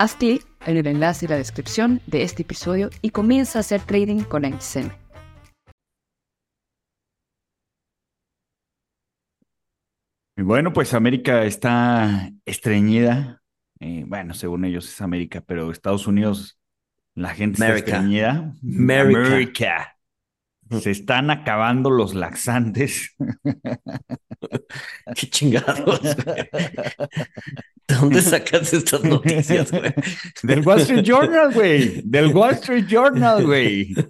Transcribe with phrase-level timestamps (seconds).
[0.00, 3.82] Haz clic en el enlace y la descripción de este episodio y comienza a hacer
[3.82, 4.88] trading con XM.
[10.38, 13.42] Bueno, pues América está estreñida.
[13.78, 16.58] Eh, bueno, según ellos es América, pero Estados Unidos,
[17.14, 18.54] la gente está estreñida.
[18.62, 19.98] América.
[20.78, 23.16] Se están acabando los laxantes.
[25.16, 26.00] Qué chingados.
[27.88, 29.92] ¿De dónde sacas estas noticias, güey?
[30.44, 32.02] Del Wall Street Journal, güey.
[32.04, 33.94] Del Wall Street Journal, güey.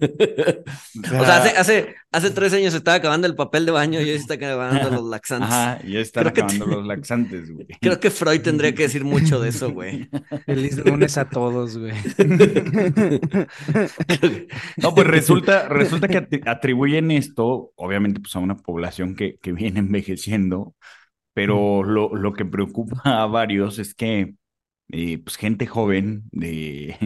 [1.03, 4.05] O sea, hace, hace, hace tres años se estaba acabando el papel de baño y
[4.05, 5.49] hoy se está acabando los laxantes.
[5.51, 7.67] Ajá, ya están Creo acabando te- los laxantes, güey.
[7.81, 10.09] Creo que Freud tendría que decir mucho de eso, güey.
[10.47, 11.93] Feliz lunes a todos, güey.
[14.77, 19.53] No, pues resulta, resulta que atri- atribuyen esto, obviamente, pues a una población que, que
[19.53, 20.75] viene envejeciendo,
[21.35, 24.35] pero lo, lo que preocupa a varios es que,
[24.91, 26.97] eh, pues, gente joven de,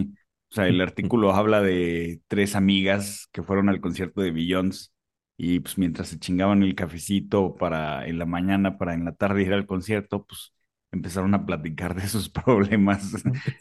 [0.51, 4.91] o sea, el artículo habla de tres amigas que fueron al concierto de Beyoncé
[5.37, 9.43] y, pues, mientras se chingaban el cafecito para en la mañana, para en la tarde
[9.43, 10.53] ir al concierto, pues,
[10.93, 13.13] empezaron a platicar de sus problemas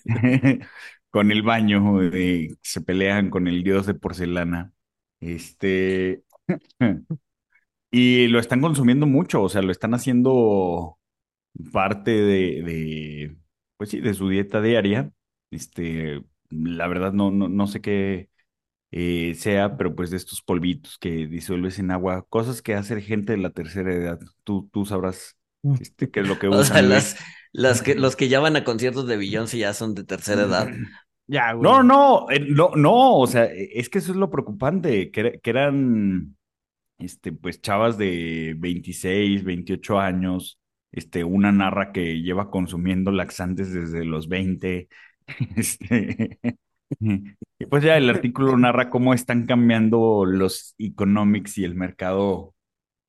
[1.10, 4.72] con el baño, de, se pelean con el dios de porcelana.
[5.20, 6.24] Este,
[7.92, 10.98] y lo están consumiendo mucho, o sea, lo están haciendo
[11.74, 13.38] parte de, de,
[13.78, 15.12] pues sí, de su dieta diaria.
[15.52, 18.30] Este, la verdad no, no, no sé qué
[18.96, 23.34] eh, sea, pero pues de estos polvitos que disuelves en agua, cosas que hace gente
[23.34, 24.20] de la tercera edad.
[24.44, 25.36] Tú, tú sabrás
[25.80, 26.90] este, qué es lo que O sea, usan.
[26.90, 27.18] las,
[27.54, 30.68] las que, los que ya van a conciertos de Beyoncé ya son de tercera edad.
[31.26, 31.64] Ya, güey.
[31.64, 35.40] No, no, eh, no, no, o sea, eh, es que eso es lo preocupante, que,
[35.42, 36.36] que eran,
[36.98, 40.60] este, pues, chavas de 26, 28 años,
[40.92, 44.90] este, una narra que lleva consumiendo laxantes desde los 20,
[45.56, 46.40] este,
[47.60, 52.54] y pues ya el artículo narra cómo están cambiando los economics y el mercado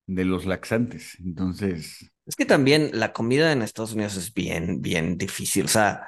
[0.06, 5.18] de los laxantes, entonces, Es que también la comida en Estados Unidos es bien, bien
[5.18, 5.66] difícil.
[5.66, 6.06] O sea,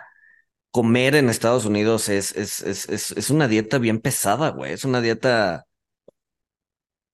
[0.73, 4.73] comer en Estados Unidos es, es, es, es, una dieta bien pesada, güey.
[4.73, 5.67] Es una dieta.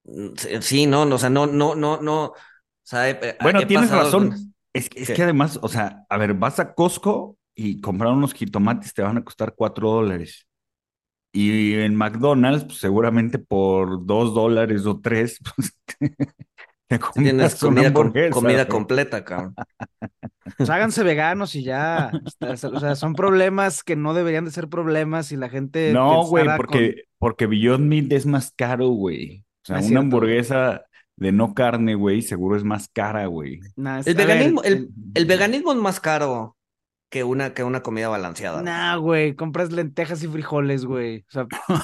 [0.05, 2.25] mm, Sí, no, no, o sea, no, no, no, no.
[2.27, 2.35] O
[2.83, 4.29] sea, he- Bueno, he tienes razón.
[4.31, 8.13] con- Es, que- es que además, o sea, a ver, vas a Costco y comprar
[8.13, 10.47] unos jitomates te van a costar cuatro dólares.
[11.33, 15.73] Y en McDonald's, pues, seguramente por dos dólares o tres, pues
[16.89, 19.55] te Tienes comida, com- comida completa, cabrón.
[20.59, 22.11] Pues háganse veganos y ya.
[22.41, 26.47] O sea, son problemas que no deberían de ser problemas y la gente No, güey,
[26.57, 29.45] porque, porque Beyond Meat es más caro, güey.
[29.63, 30.01] O sea, No una cierto.
[30.03, 30.83] hamburguesa
[31.17, 33.61] de no carne, güey, seguro es más cara, güey.
[33.61, 36.57] con- Nah, es- El veganismo, el, el veganismo es más caro
[37.13, 38.63] que una, que una comida balanceada.
[38.63, 41.27] Nah, güey, compras lentejas y frijoles, güey.
[41.29, 41.77] O sea, o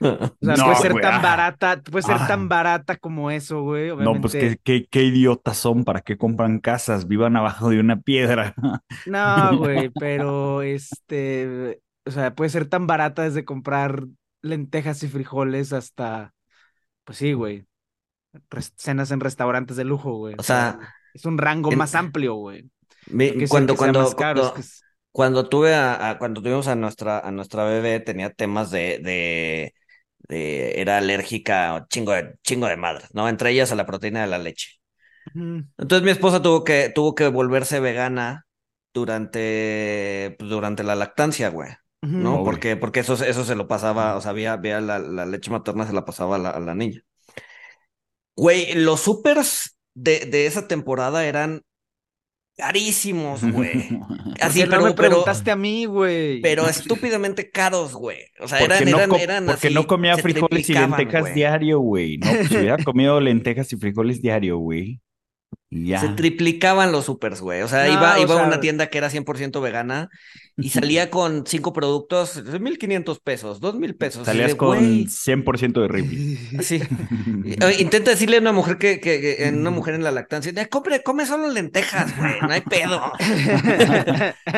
[0.00, 1.22] sea, No, puede ser güey, tan ah.
[1.22, 2.26] barata, puede ser Ah.
[2.26, 3.94] tan barata como eso, güey.
[3.94, 7.06] No, pues qué, qué, qué idiotas son, ¿para qué compran casas?
[7.06, 8.54] Vivan abajo de una piedra.
[9.06, 14.04] No, güey, pero este, o sea, puede ser tan barata desde comprar
[14.40, 16.32] lentejas y frijoles hasta,
[17.04, 17.66] pues sí, güey,
[18.76, 20.36] cenas en restaurantes de lujo, güey.
[20.38, 20.78] O sea,
[21.12, 22.70] es un rango en- más amplio, güey.
[23.06, 24.54] Mi- Que sea- cuando, cuando, cuando,
[25.12, 29.74] cuando tuve a, a- cuando tuvimos a nuestra, a nuestra bebé, tenía temas de, de,
[30.28, 33.28] de- era alérgica a chingo de, chingo de madres, ¿no?
[33.28, 34.80] Entre ellas a la proteína de la leche.
[35.78, 38.46] Entonces mi esposa tuvo que, tuvo que volverse vegana
[38.92, 41.70] durante, pues, durante la lactancia, güey.
[42.02, 42.44] ¿no?
[42.44, 45.86] Porque, porque eso, eso se lo pasaba, o sea, había, había la, la leche materna
[45.86, 47.00] se la pasaba a la, a la niña.
[48.36, 51.62] Güey, los supers de, de esa temporada eran
[52.56, 54.00] carísimos, güey.
[54.40, 56.40] Así, ¿Por qué no pero, me pero, preguntaste a mí, güey?
[56.40, 58.18] pero estúpidamente caros, güey.
[58.40, 62.18] O sea, eran, no, eran, eran porque así, no comía frijoles y lentejas diario, güey.
[62.18, 65.00] No, pues hubiera comido lentejas y frijoles diario, güey.
[65.76, 66.00] Ya.
[66.00, 67.62] Se triplicaban los supers, güey.
[67.62, 70.08] O sea, No, iba, o iba a una tienda que era 100% vegana
[70.56, 74.24] y salía con cinco productos de 1500 pesos, 2000 pesos.
[74.24, 76.38] Salías de, con güey, 100% de Ripley.
[76.58, 76.80] Así.
[77.66, 80.52] Oye, Intenta decirle a una mujer que, que, que- en una mujer en la lactancia,
[80.54, 83.12] "Eh, compre, come solo lentejas, güey, no hay pedo.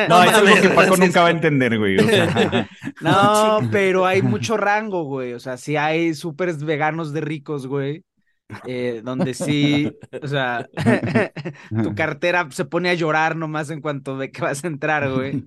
[0.09, 1.97] No, eso es lo mames, que Paco sí, nunca va a entender, güey.
[1.97, 2.69] O sea,
[3.01, 5.33] No, pero hay mucho rango, güey.
[5.33, 8.03] O sea, sí hay supers veganos de ricos, güey.
[8.63, 10.69] Eh, donde sí, o sea,
[11.81, 15.43] tu cartera se pone a llorar nomás en cuanto ve que vas a entrar, güey.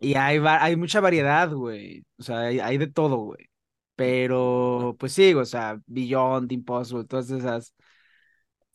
[0.00, 2.04] Y hay, va- hay mucha variedad, güey.
[2.18, 3.50] O sea, hay, hay de todo, güey.
[3.96, 7.74] Pero, pues sí, o sea, Beyond, Impossible, todas esas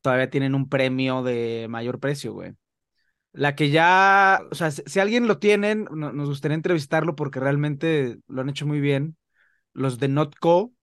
[0.01, 2.53] todavía tienen un premio de mayor precio, güey.
[3.33, 7.39] La que ya, o sea, si, si alguien lo tienen, no- nos gustaría entrevistarlo porque
[7.39, 9.18] realmente lo han hecho muy bien.
[9.74, 10.74] Los de Notco,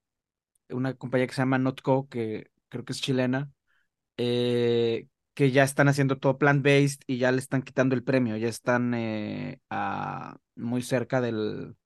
[0.70, 3.50] una compañía que se llama Notco, que creo que es chilena,
[4.18, 8.48] eh, que ya están haciendo todo plant-based y ya le están quitando el premio, ya
[8.48, 11.76] están eh, a- muy cerca del,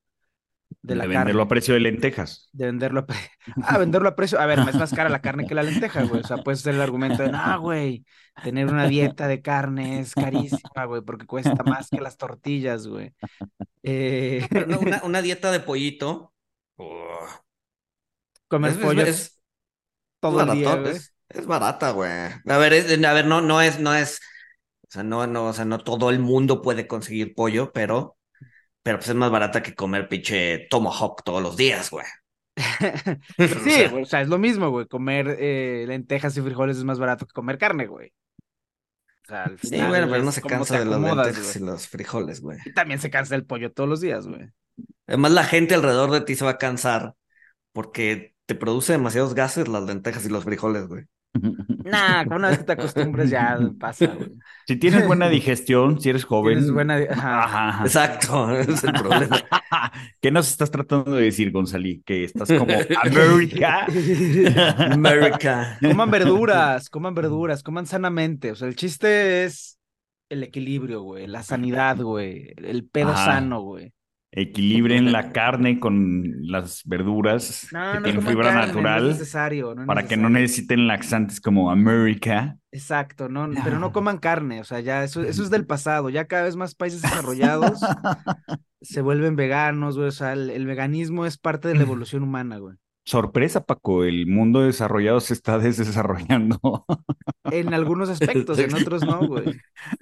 [0.83, 1.17] de la de carne.
[1.21, 2.53] venderlo a precio de lentejas.
[2.53, 3.17] De venderlo a, pre-
[3.62, 4.41] ah, venderlo a precio.
[4.41, 6.23] A ver, es más cara la carne que la lenteja, güey.
[6.23, 8.05] O sea, puede ser el argumento de, no, güey,
[8.43, 13.12] tener una dieta de carne es carísima, güey, porque cuesta más que las tortillas, güey.
[13.83, 16.33] Eh, Pero no, una, una dieta de pollito.
[16.79, 17.29] ugh,
[18.49, 19.36] comer es, es- pollo es-
[20.28, 20.96] todo el día, güey.
[20.96, 22.11] es, es barata, güey.
[22.11, 24.20] A ver, es- a ver, no, no es, no es,
[24.84, 28.17] o sea, no, no, o sea, no todo el mundo puede conseguir pollo, pero,
[28.82, 32.06] pero pues es más barata que comer pinche tomahawk todos los días, güey.
[33.64, 34.87] Sí, güey, o sea, es lo mismo, güey.
[34.87, 38.12] Comer eh, lentejas y frijoles es más barato que comer carne, güey.
[39.25, 41.88] O sea, al Sí, bueno, pero no se cansa de las acomodas, lentejas y los
[41.88, 42.58] frijoles, güey.
[42.64, 44.50] Y también se cansa el pollo todos los días, güey.
[45.06, 47.14] Además, la gente alrededor de ti se va a cansar
[47.73, 51.05] porque te produce demasiados gases las lentejas y los frijoles, güey.
[51.85, 54.33] Nah, con una vez que te acostumbres ya pasa, güey.
[54.67, 56.55] Si tienes buena digestión, si eres joven.
[56.55, 56.97] Tienes buena...
[56.97, 57.45] ajá.
[57.45, 57.85] Ajá, ajá.
[57.85, 59.43] Exacto, ese es el problema.
[60.21, 62.03] ¿Qué nos estás tratando de decir, Gonzalí?
[62.05, 62.73] Que estás como
[63.03, 63.87] América.
[64.79, 65.79] America.
[65.83, 68.53] Coman verduras, coman verduras, coman sanamente.
[68.53, 69.79] O sea, el chiste es
[70.29, 73.27] el equilibrio, güey, la sanidad, güey, el pedo Ajá.
[73.27, 73.93] sano, güey.
[74.38, 79.19] Equilibren la carne con las verduras No, que no tienen fibra carne, natural No es
[79.19, 82.59] necesario, no es para que no necesiten laxantes como América.
[82.71, 86.27] Exacto, no, pero no coman carne, o sea, ya eso, eso es del pasado, ya
[86.27, 87.81] cada vez más países desarrollados
[88.83, 92.59] se vuelven veganos, güey, o sea, el, el veganismo es parte de la evolución humana,
[92.59, 92.77] güey.
[93.08, 96.85] Sorpresa, Paco, el mundo desarrollado se está desarrollando.
[97.44, 99.44] En algunos aspectos, en otros no, güey.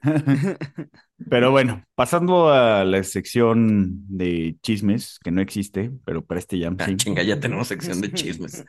[1.30, 6.76] Pero bueno, pasando a la sección de chismes, que no existe, pero para este jam
[6.80, 6.96] Ah, sí.
[6.96, 8.64] chinga, ya tenemos sección de chismes.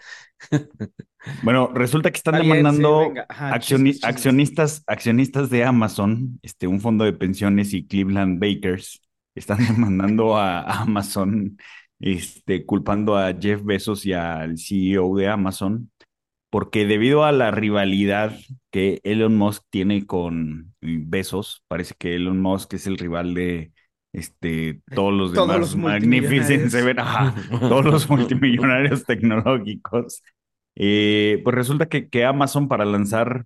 [1.41, 4.03] Bueno, resulta que están sí, demandando venga, ajá, accioni- chismes, chismes.
[4.03, 9.01] accionistas, accionistas de Amazon, este, un fondo de pensiones y Cleveland Bakers,
[9.33, 11.57] están demandando a, a Amazon,
[11.99, 15.91] este, culpando a Jeff Bezos y al CEO de Amazon,
[16.49, 18.37] porque debido a la rivalidad
[18.71, 23.73] que Elon Musk tiene con Bezos, parece que Elon Musk es el rival de
[24.13, 26.71] este, todos los Todos demás los Magnificent multimillonarios.
[26.71, 30.23] Seven, ajá, todos los multimillonarios tecnológicos.
[30.75, 33.45] Eh, pues resulta que, que Amazon para lanzar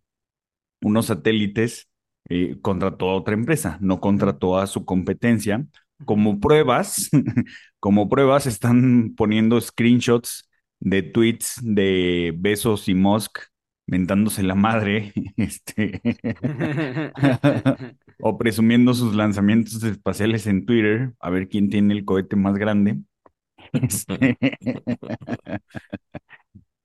[0.81, 1.89] unos satélites
[2.29, 5.65] eh, contrató a otra empresa, no contrató a su competencia.
[6.05, 7.09] Como pruebas,
[7.79, 13.39] como pruebas están poniendo screenshots de tweets de Besos y Musk
[13.87, 16.01] mentándose la madre, este,
[18.21, 22.99] o presumiendo sus lanzamientos espaciales en Twitter, a ver quién tiene el cohete más grande.
[23.73, 24.37] Este,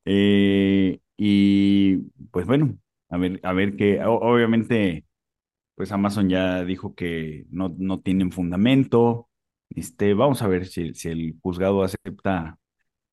[0.04, 1.96] eh, y
[2.30, 2.76] pues bueno,
[3.08, 5.04] a ver, a ver qué, o- obviamente,
[5.76, 9.28] pues Amazon ya dijo que no, no tienen fundamento.
[9.74, 12.58] Este, vamos a ver si, si el juzgado acepta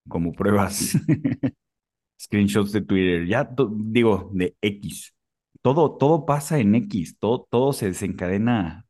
[0.10, 0.94] como pruebas
[2.22, 3.27] screenshots de Twitter.
[3.27, 5.13] Ya digo, de X.
[5.62, 8.86] Todo, todo pasa en X, todo, todo se desencadena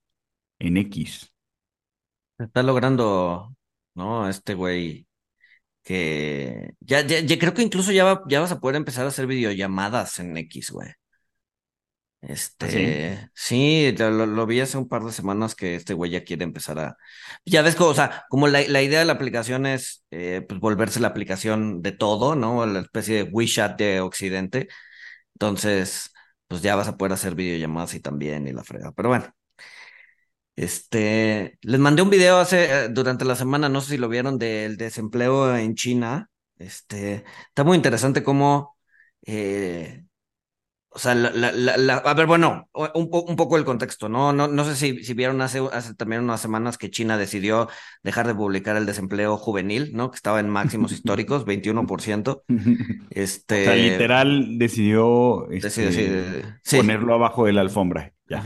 [0.59, 1.33] en X.
[2.37, 3.55] Está logrando,
[3.95, 4.27] ¿no?
[4.27, 5.07] Este güey
[5.83, 9.09] que ya, ya, ya creo que incluso ya, va- ya vas a poder empezar a
[9.09, 10.89] hacer videollamadas en X, güey.
[12.21, 16.77] Este, sí, lo, vi hace un par de semanas que este güey ya quiere empezar
[16.79, 16.97] a,
[17.45, 20.99] ya ves, o sea, como la, la idea de la aplicación es, eh, pues volverse
[20.99, 22.65] la aplicación de todo, ¿no?
[22.67, 24.67] La especie de WeChat de Occidente.
[25.35, 26.11] Entonces,
[26.47, 28.91] pues ya vas a poder hacer videollamadas y también y la frega.
[28.93, 29.33] Pero bueno.
[30.55, 34.37] Este, les mandé un video hace, eh, durante la semana, no sé si lo vieron,
[34.37, 36.29] del desempleo en China.
[36.57, 38.77] Este, está muy interesante cómo,
[39.25, 40.05] eh,
[40.93, 44.33] O sea, la, la, la, a ver, bueno, un, un, poco el contexto, ¿no?
[44.33, 47.69] No, no sé si, si vieron hace, hace también unas semanas que China decidió
[48.03, 50.11] dejar de publicar el desempleo juvenil, ¿no?
[50.11, 52.41] Que estaba en máximos históricos, 21%.
[53.09, 53.61] Este...
[53.61, 58.11] O sea, literal decidió, este, ponerlo abajo de la alfombra.
[58.27, 58.43] Ya.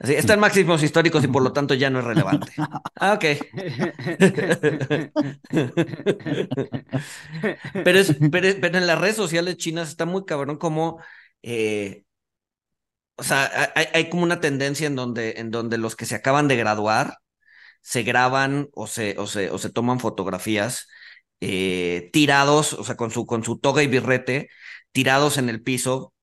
[0.00, 2.50] Así, está en máximos históricos y por lo tanto ya no es relevante.
[2.96, 3.24] Ah, ok.
[7.84, 11.00] pero, es, pero, pero en las redes sociales chinas está muy cabrón como
[11.44, 12.04] eh,
[13.16, 16.48] o sea, hay, hay, como una tendencia en donde, en donde los que se acaban
[16.48, 17.18] de graduar
[17.82, 20.88] se graban o se, o se, o se toman fotografías
[21.40, 24.48] eh, tirados, o sea, con su, con su toga y birrete,
[24.92, 26.14] tirados en el piso,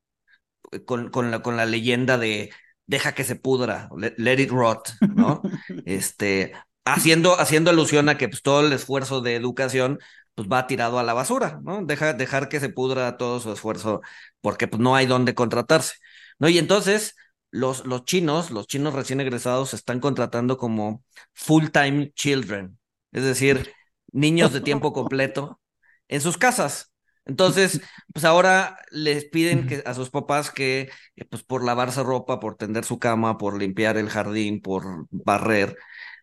[0.71, 2.51] eh, con, con, la, con la leyenda de
[2.87, 5.41] deja que se pudra, let, it rot, ¿no?
[5.85, 9.99] este, haciendo, haciendo alusión a que pues, todo el esfuerzo de educación
[10.41, 11.83] pues va tirado a la basura, ¿no?
[11.85, 14.01] Deja, dejar que se pudra todo su esfuerzo
[14.41, 15.95] porque pues, no hay dónde contratarse,
[16.39, 16.49] ¿no?
[16.49, 17.15] Y entonces
[17.51, 22.79] los, los chinos, los chinos recién egresados, se están contratando como full-time children,
[23.11, 23.71] es decir,
[24.11, 25.61] niños de tiempo completo
[26.07, 26.91] en sus casas.
[27.25, 27.81] Entonces,
[28.11, 32.55] pues ahora les piden que, a sus papás que, eh, pues por lavarse ropa, por
[32.55, 35.77] tender su cama, por limpiar el jardín, por barrer,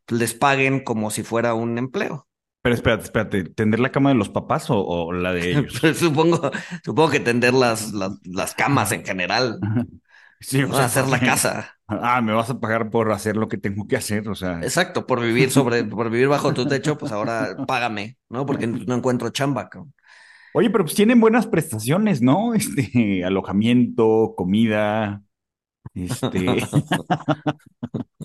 [0.06, 2.27] pues, les paguen como si fuera un empleo.
[2.62, 5.80] Pero espérate, espérate, ¿tender la cama de los papás o, la de ellos?
[5.98, 6.50] supongo,
[6.84, 9.58] supongo que tender las, las, camas en general.
[10.40, 11.78] Sí, o sea, hacer la casa.
[11.88, 14.60] Ah, me vas a pagar por hacer lo que tengo que hacer, o sea.
[14.62, 18.46] Exacto, por vivir sobre, por vivir bajo tu techo, pues ahora págame, ¿no?
[18.46, 19.68] Porque no encuentro chamba.
[20.54, 22.54] Oye, pero pues tienen buenas prestaciones, ¿no?
[22.54, 25.22] Este, alojamiento, comida.
[25.92, 26.38] Este.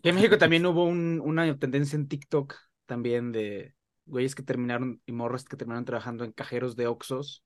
[0.03, 2.53] en México también hubo una tendencia en TikTok
[2.85, 3.73] también de
[4.05, 7.43] güeyes que terminaron y morros que terminaron trabajando en cajeros de Oxos.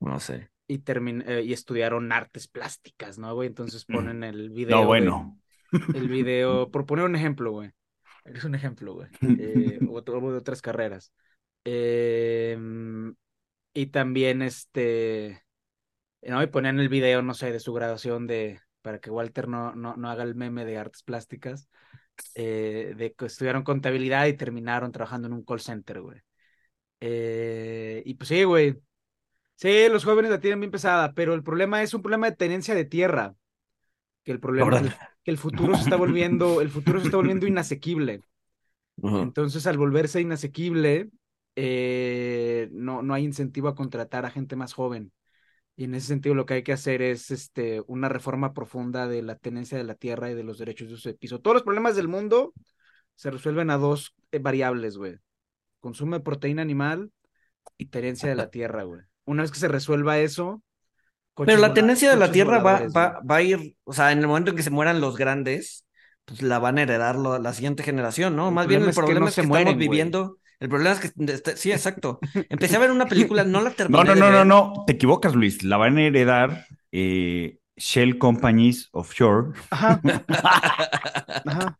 [0.00, 0.50] No sé.
[0.66, 3.48] Y, eh, y estudiaron artes plásticas, ¿no, güey?
[3.48, 3.94] Entonces mm.
[3.94, 4.80] ponen el video.
[4.80, 5.38] No, bueno.
[5.94, 7.72] el video, por poner un ejemplo, güey.
[8.24, 9.08] Es un ejemplo, güey.
[9.38, 11.12] Eh, o, de otras carreras.
[11.64, 13.14] Em,
[13.74, 15.42] y también, este.
[16.22, 16.42] ¿no?
[16.42, 18.60] Y ponían el video, no sé, de su graduación de.
[18.82, 21.68] Para que Walter no, no, no haga el meme de artes plásticas
[22.34, 26.20] eh, de que estudiaron contabilidad y terminaron trabajando en un call center, güey.
[27.00, 28.76] Eh, y pues sí, güey.
[29.56, 32.74] Sí, los jóvenes la tienen bien pesada, pero el problema es un problema de tenencia
[32.74, 33.34] de tierra.
[34.24, 37.46] Que el problema es que el futuro se está volviendo, el futuro se está volviendo
[37.46, 38.22] inasequible.
[39.02, 41.10] Entonces, al volverse inasequible,
[41.56, 45.12] eh, no, no hay incentivo a contratar a gente más joven.
[45.76, 49.22] Y en ese sentido lo que hay que hacer es este, una reforma profunda de
[49.22, 51.40] la tenencia de la tierra y de los derechos de uso de piso.
[51.40, 52.52] Todos los problemas del mundo
[53.16, 55.16] se resuelven a dos eh, variables, güey.
[55.80, 57.10] Consumo de proteína animal
[57.76, 59.02] y tenencia de la tierra, güey.
[59.24, 60.62] Una vez que se resuelva eso...
[61.36, 64.28] Pero la tenencia de la tierra va, va, va, a ir, o sea, en el
[64.28, 65.84] momento en que se mueran los grandes,
[66.24, 68.52] pues la van a heredar la siguiente generación, ¿no?
[68.52, 70.38] Más bien el problema es que, estamos viviendo...
[70.64, 72.18] El problema es que, este, sí, exacto.
[72.48, 74.02] Empecé a ver una película, no la terminé.
[74.02, 75.62] No, no, no, no, no, te equivocas, Luis.
[75.62, 79.52] La van a heredar eh, Shell Companies Offshore.
[79.68, 80.00] Ajá.
[81.44, 81.78] Ajá.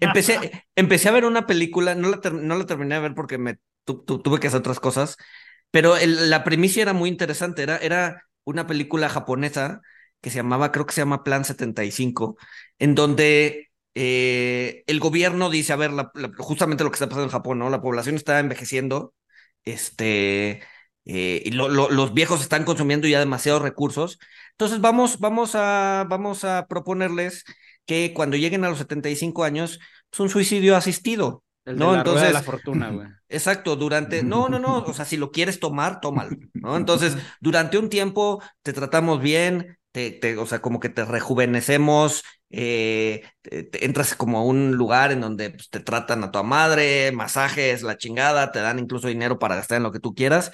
[0.00, 3.58] empecé, empecé a ver una película, no la, no la terminé de ver porque me
[3.84, 5.18] tuve que hacer otras cosas,
[5.70, 7.62] pero la premisa era muy interesante.
[7.62, 9.82] Era, era una película japonesa
[10.22, 12.38] que se llamaba, creo que se llama Plan 75,
[12.78, 15.90] en donde eh, el gobierno dice, a ver,
[16.38, 17.70] justamente lo que está pasando en Japón, ¿no?
[17.70, 19.14] La población está envejeciendo,
[19.64, 20.62] este,
[21.04, 24.18] eh, y los viejos están consumiendo ya demasiados recursos.
[24.52, 27.44] Entonces vamos, vamos, a, vamos a proponerles
[27.86, 29.80] que cuando lleguen a los 75 años,
[30.10, 31.42] pues un suicidio asistido.
[31.64, 31.96] ¿no?
[31.96, 33.08] Entonces, la fortuna, güey.
[33.28, 36.76] Exacto, durante, no, no, no, o sea, si lo quieres tomar, tómalo, ¿no?
[36.76, 42.22] Entonces, durante un tiempo te tratamos bien, te, te, o sea, como que te rejuvenecemos,
[42.50, 47.82] eh, entras como a un lugar en donde pues, te tratan a tu madre, masajes,
[47.82, 50.52] la chingada, te dan incluso dinero para gastar en lo que tú quieras.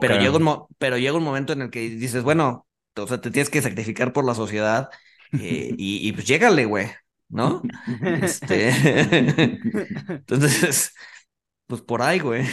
[0.00, 2.66] Pero llega, un pero llega un momento en el que dices, bueno,
[2.96, 4.88] o sea, te tienes que sacrificar por la sociedad
[5.32, 6.88] eh, y, pues llégale, güey,
[7.28, 7.62] ¿no?
[8.22, 8.70] este...
[10.08, 10.92] Entonces,
[11.66, 12.44] pues por ahí, güey.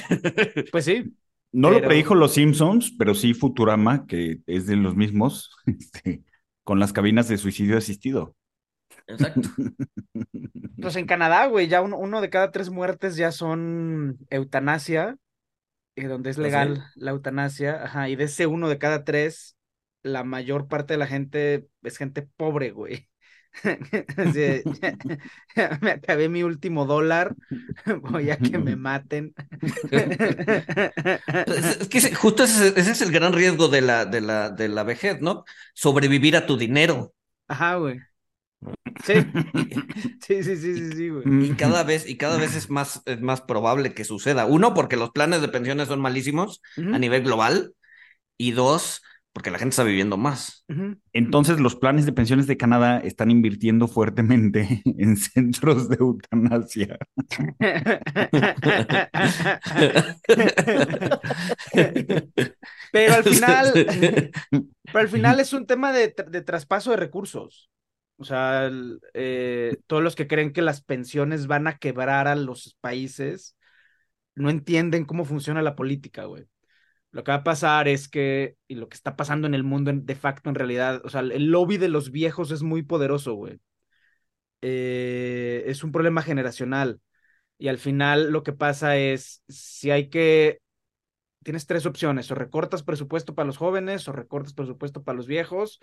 [0.71, 1.15] Pues sí.
[1.55, 6.21] No lo predijo los Simpsons, pero sí Futurama, que es de los mismos, este,
[6.65, 8.35] con las cabinas de suicidio asistido.
[9.07, 9.49] Exacto.
[10.81, 15.17] Pues en Canadá, güey, ya uno, de cada tres muertes ya son eutanasia,
[15.95, 19.57] eh, donde es ¿Ah, legal la eutanasia, ajá, y de ese uno de cada tres,
[20.03, 23.07] la mayor parte de la gente es gente pobre, güey.
[24.33, 24.63] Ya-
[25.55, 27.37] ya me acabé mi último dólar,
[28.01, 29.33] voy a que me maten.
[31.45, 34.67] Es, es que justo ese, ese es el gran riesgo de la, de la, de
[34.67, 35.45] la vejez, ¿no?
[35.73, 37.13] Sobrevivir a tu dinero.
[37.47, 38.05] Ajá, güey.
[39.03, 39.31] Sí,
[40.19, 41.27] sí, sí, sí, sí, sí, güey.
[41.39, 44.45] Y cada vez, y cada vez es más, es más probable que suceda.
[44.45, 47.73] Uno, porque los planes de pensiones son malísimos a nivel global.
[48.37, 49.01] Y dos,
[49.35, 50.63] porque la gente está viviendo más.
[51.11, 56.97] Entonces, los planes de pensiones de Canadá están invirtiendo fuertemente en centros de eutanasia.
[62.91, 63.73] Pero al final,
[64.83, 67.69] pero al final es un tema de, de traspaso de recursos.
[68.17, 72.35] O sea, el- eh, todos los que creen que las pensiones van a quebrar a
[72.35, 73.57] los países
[74.35, 76.45] no entienden cómo funciona la política, güey.
[77.15, 79.89] Lo que va a pasar es que, y lo que está pasando en el mundo
[79.93, 83.61] de facto en realidad, o sea, el lobby de los viejos es muy poderoso, güey.
[84.61, 86.99] Eh, es un problema generacional.
[87.57, 90.59] Y al final lo que pasa es, si hay que
[91.41, 95.79] tienes tres opciones, o recortas presupuesto para los jóvenes, o recortas presupuesto para los viejos,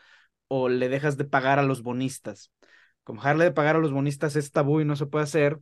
[0.48, 2.52] o le dejas de pagar a los bonistas.
[3.04, 5.60] Como dejarle de pagar a los bonistas es tabú y no se puede hacer,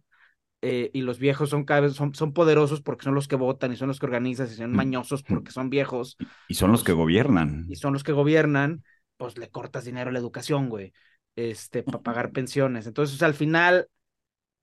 [0.62, 3.73] eh, y los viejos son cada vez son, son poderosos porque son los que votan
[3.73, 4.76] y son los que organizan y son Mm.
[4.76, 6.17] mañosos porque son viejos
[6.49, 7.64] Y son los que gobiernan.
[7.69, 8.85] y son los que gobiernan,
[9.17, 10.93] pues le cortas dinero a la educación, güey,
[11.37, 12.87] este, para pagar pensiones.
[12.87, 13.88] Entonces, o sea, al final,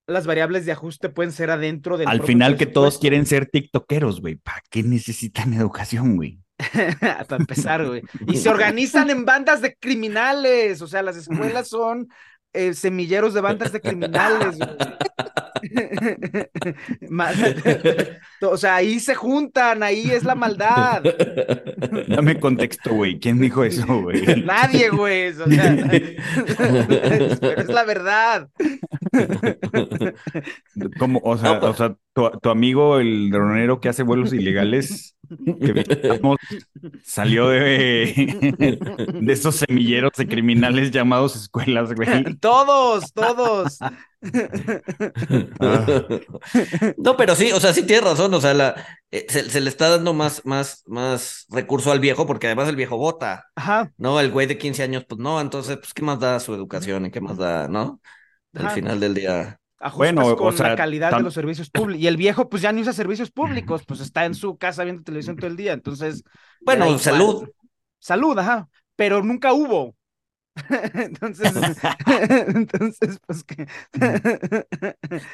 [0.07, 4.21] las variables de ajuste pueden ser adentro del Al final que todos quieren ser tiktokeros,
[4.21, 4.35] güey.
[4.35, 6.39] ¿Para qué necesitan educación, güey?
[7.27, 8.01] Para empezar, güey.
[8.27, 10.81] Y se organizan en bandas de criminales.
[10.81, 12.07] O sea, las escuelas son
[12.53, 14.57] eh, semilleros de bandas de criminales,
[18.41, 21.03] o sea, ahí se juntan, ahí es la maldad.
[22.07, 23.19] Dame contexto, güey.
[23.19, 24.43] ¿Quién dijo eso, güey?
[24.43, 25.29] Nadie, güey.
[25.29, 25.75] O sea,
[27.39, 28.49] pero es la verdad.
[30.99, 31.19] ¿Cómo?
[31.23, 35.15] O sea, No, pues- o sea tu, tu amigo, el dronero que hace vuelos ilegales,
[35.29, 35.85] que
[37.03, 38.77] salió de,
[39.21, 42.07] de esos semilleros de criminales llamados escuelas, güey.
[42.39, 43.79] Todos, todos.
[46.97, 49.69] No, pero sí, o sea, sí tienes razón, o sea, la, eh, se, se le
[49.69, 53.91] está dando más, más, más recurso al viejo, porque además el viejo vota, Ajá.
[53.97, 54.19] ¿no?
[54.19, 57.11] El güey de 15 años, pues no, entonces, pues, ¿qué más da su educación y
[57.11, 58.01] qué más da, ¿no?
[58.59, 59.59] Al final del día.
[59.79, 62.01] Ajustas Bueno, o con sea, la calidad tam- de los servicios públicos.
[62.01, 65.03] Y el viejo, pues ya no usa servicios públicos, pues está en su casa viendo
[65.03, 65.73] televisión todo el día.
[65.73, 66.23] Entonces,
[66.61, 67.47] Bueno, salud.
[67.99, 68.67] Salud, ajá.
[68.95, 69.95] Pero nunca hubo.
[70.95, 71.53] Entonces,
[72.47, 73.67] entonces, pues que.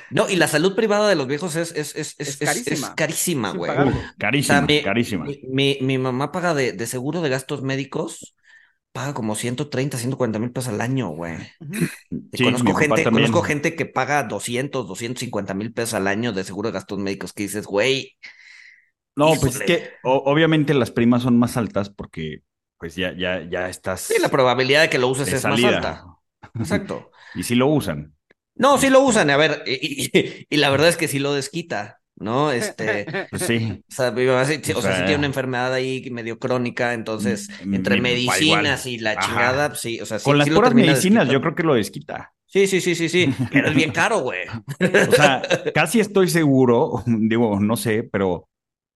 [0.10, 2.88] No, y la salud privada de los viejos es, es, es, es, Es carísima.
[2.88, 3.72] es carísima, Es güey.
[3.72, 4.14] impagable.
[4.36, 5.26] O sea, Carísima, mi, carísima.
[5.26, 8.36] mi, mi- mi mamá paga de, de seguro de gastos médicos,
[8.94, 11.38] paga como 130, 140 mil pesos al año, güey.
[12.34, 16.70] Sí, conozco, gente, conozco gente que paga 200, 250 mil pesos al año de seguro
[16.70, 18.18] de gastos médicos que dices, güey,
[19.16, 22.42] No, pues es que o- obviamente las primas son más altas porque
[22.80, 26.04] pues ya, ya, ya estás sí, la probabilidad de que lo uses es más alta.
[26.58, 27.12] Exacto.
[27.34, 28.16] Y sí lo usan.
[28.56, 31.34] No, sí lo usan, a ver, y, y- y la verdad es que sí lo
[31.34, 32.52] desquita, ¿no?
[32.52, 33.84] Este, Pues sí.
[33.90, 36.94] o sea, mi mamá sí- O o sea, sí tiene una enfermedad ahí medio crónica,
[36.94, 39.00] entonces, Mm, entre mi papá medicinas igual.
[39.00, 41.56] y la chingada, pues sí, o sea, sí, Con las sí puras medicinas, yo creo
[41.56, 42.34] que lo desquita.
[42.46, 44.42] Sí, sí, sí, sí, sí, pero es bien caro, güey.
[45.10, 45.42] O sea,
[45.74, 48.48] casi estoy seguro, digo, no sé, pero,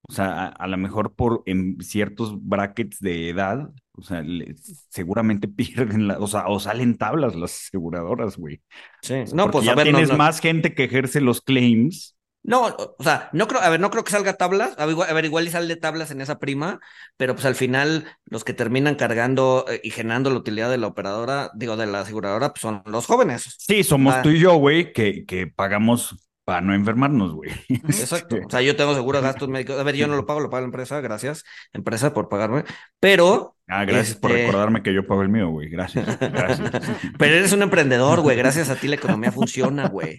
[0.10, 4.56] o sea, a, a lo mejor por en ciertos brackets de edad, o sea, le-
[4.89, 8.62] seguramente pierden la, o sea, o salen tablas las aseguradoras, güey.
[9.01, 10.17] Sí, no, porque pues ya a ver, no, tienes no.
[10.17, 12.16] más gente que ejerce los claims.
[12.47, 12.65] No,
[12.97, 15.13] o sea, no creo, a ver, no creo que salga tablas, a ver, igual, a
[15.13, 16.79] ver, igual y sale tablas en esa prima,
[17.17, 20.88] pero pues al final los que terminan cargando eh, y generando la utilidad de la
[20.88, 23.53] operadora, digo, de la aseguradora, pues son los jóvenes.
[23.60, 24.21] Sí, somos Ah.
[24.21, 27.51] tú y yo, güey, que, que pagamos para no enfermarnos, güey.
[27.67, 28.38] Exacto.
[28.47, 29.77] O sea, yo tengo seguro de gastos médicos.
[29.77, 32.63] A ver, yo no lo pago, lo paga la empresa, gracias, empresa por pagarme,
[33.01, 35.67] pero, Ah, gracias por Este- recordarme que yo pago el mío, güey.
[35.69, 36.17] Gracias.
[36.19, 36.71] Gracias.
[37.17, 40.15] pero eres un emprendedor, güey, gracias a ti la economía funciona, güey.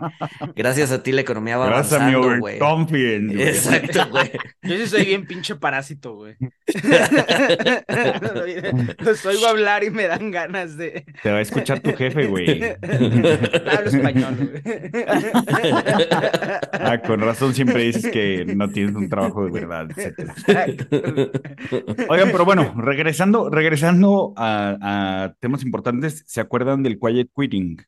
[0.54, 2.56] Gracias a ti la economía va Gracias a mi avanzando, güey.
[2.60, 3.48] overconfidence, güey.
[3.48, 4.30] Exacto, güey.
[4.62, 6.36] Yo sí soy bien pinche parásito, güey.
[8.98, 11.06] Los oigo hablar y me dan ganas de.
[11.22, 12.62] Te va a escuchar tu jefe, güey.
[12.82, 14.62] Hablo español, güey.
[16.72, 20.34] Ah, con razón siempre dices que no tienes un trabajo de verdad, etcétera.
[22.08, 27.78] Oigan, pero bueno, regresando, regresando a, a temas importantes, ¿se acuerdan del quiet quitting?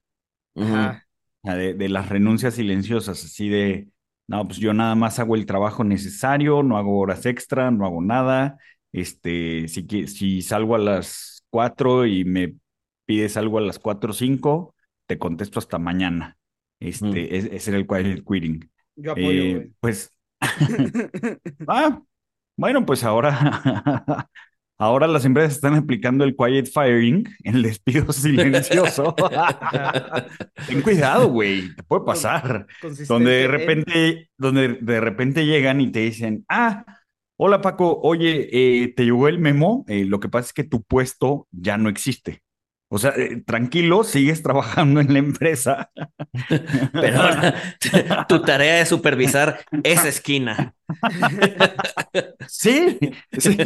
[0.56, 1.06] Ajá.
[1.42, 3.88] De, de las renuncias silenciosas, así de,
[4.28, 8.02] no, pues yo nada más hago el trabajo necesario, no hago horas extra, no hago
[8.02, 8.58] nada.
[8.92, 12.54] Este, si, si salgo a las 4 y me
[13.06, 14.74] pides algo a las 4 o 5,
[15.06, 16.36] te contesto hasta mañana.
[16.80, 17.34] Este, Mm.
[17.34, 18.70] es- ese era el quiet quitting.
[18.96, 20.12] Yo apoyo, Eh, pues,
[21.66, 22.02] ah,
[22.56, 23.38] bueno, pues ahora,
[24.80, 29.14] ahora las empresas están aplicando el quiet firing, el despido silencioso.
[30.66, 32.66] Ten cuidado, güey, te puede pasar.
[33.08, 36.84] Donde de en- repente, donde de repente llegan y te dicen, ah,
[37.36, 40.82] hola Paco, oye, eh, te llegó el memo, Eh, lo que pasa es que tu
[40.82, 42.42] puesto ya no existe.
[42.92, 45.90] O sea, eh, tranquilo, sigues trabajando en la empresa.
[46.92, 47.22] Pero
[48.28, 50.74] tu tarea es supervisar esa esquina.
[52.48, 52.98] Sí,
[53.38, 53.56] sí.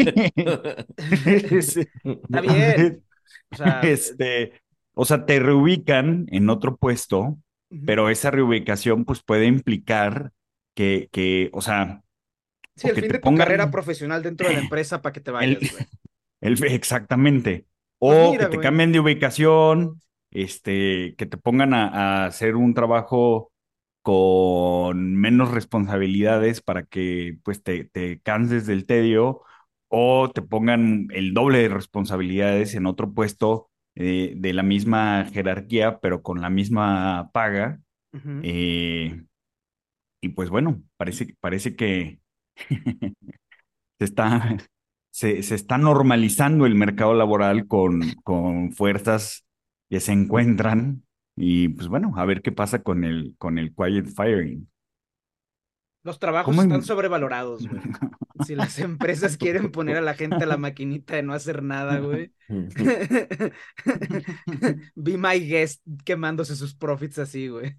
[1.62, 1.86] Sí.
[2.04, 3.02] Está bien.
[3.50, 4.62] O sea, Este,
[4.94, 7.38] o sea, te reubican en otro puesto,
[7.86, 10.32] pero esa reubicación pues puede implicar
[10.74, 12.02] que, que, o sea,
[12.76, 15.12] Sí, el que fin te de tu pongan- carrera profesional dentro de la empresa para
[15.12, 15.86] que te vayas, El- güey.
[16.40, 17.66] el, exactamente.
[18.06, 18.60] O Pues mira, que te güey.
[18.60, 23.52] cambien de ubicación, este, que te pongan a, a hacer un trabajo
[24.02, 29.42] con menos responsabilidades para que pues te, te canses del tedio,
[29.88, 36.00] o te pongan el doble de responsabilidades en otro puesto eh, de la misma jerarquía,
[36.00, 37.80] pero con la misma paga.
[38.42, 39.24] Eh,
[40.20, 42.20] y pues bueno, parece, parece que
[43.98, 44.56] se está,
[45.14, 49.44] se, se está normalizando el mercado laboral con, con fuerzas
[49.88, 51.04] que se encuentran.
[51.36, 54.68] Y pues bueno, a ver qué pasa con el, con el quiet firing.
[56.02, 57.80] Los trabajos ¿Cómo en- están sobrevalorados, güey.
[58.44, 62.00] Si las empresas quieren poner a la gente a la maquinita de no hacer nada,
[62.00, 62.32] güey.
[64.96, 67.76] Be my guest quemándose sus profits así, güey.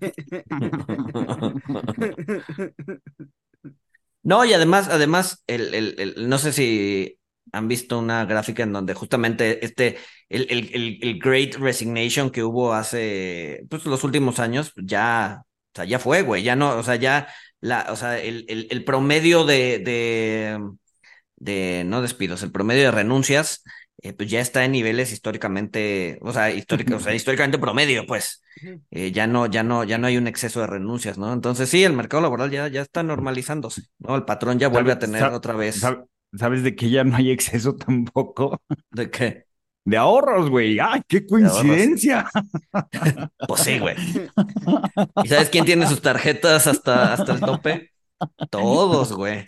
[4.24, 7.19] No, y además, además, el, el, el- no sé si
[7.51, 9.97] han visto una gráfica en donde justamente este,
[10.29, 15.86] el, el, el, Great Resignation que hubo hace, pues, los últimos años, ya, o sea,
[15.86, 17.27] ya fue, güey, ya no, o sea, ya,
[17.62, 20.60] la, o sea, el, el, el promedio de, de,
[21.38, 23.63] de, no despidos, el promedio de renuncias,
[24.01, 28.43] eh, pues ya está en niveles históricamente, o sea, histórica, o sea, históricamente promedio, pues
[28.91, 31.31] eh, ya no, ya no, ya no hay un exceso de renuncias, ¿no?
[31.31, 34.15] Entonces sí, el mercado laboral ya, ya está normalizándose, ¿no?
[34.15, 35.81] El patrón ya vuelve a tener otra vez
[36.38, 38.62] ¿Sabes de que ya no hay exceso tampoco?
[38.91, 39.45] de que,
[39.86, 40.80] De ahorros, güey.
[40.80, 42.28] ¡Ay, qué coincidencia!
[43.48, 43.95] pues sí, güey.
[45.24, 47.91] ¿Y sabes quién tiene sus tarjetas hasta, hasta el tope?
[48.50, 49.45] Todos, güey.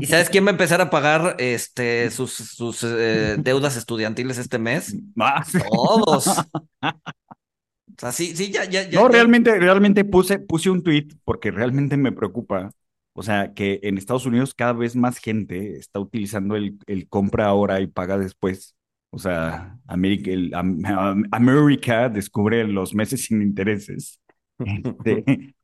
[0.00, 4.58] ¿Y sabes quién va a empezar a pagar este sus, sus eh, deudas estudiantiles este
[4.58, 4.94] mes?
[5.18, 6.28] Ah, Todos.
[6.28, 9.00] O sea, sí, sí, ya, ya, ya.
[9.00, 12.70] No, ya- realmente, realmente puse, puse un tweet porque realmente me preocupa.
[13.14, 17.46] O sea, que en Estados Unidos cada vez más gente está utilizando el, el compra
[17.46, 18.76] ahora y paga después.
[19.10, 24.20] O sea, América, el, Am- Am- América descubre los meses sin intereses.
[24.64, 25.26] Este,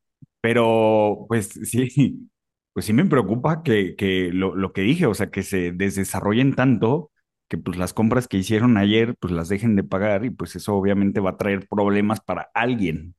[0.41, 2.31] pero, pues sí,
[2.73, 6.55] pues sí me preocupa que, que lo, lo que dije, o sea, que se desarrollen
[6.55, 7.11] tanto
[7.49, 10.75] que pues las compras que hicieron ayer, pues las dejen de pagar y pues eso
[10.77, 13.15] obviamente va a traer problemas para alguien.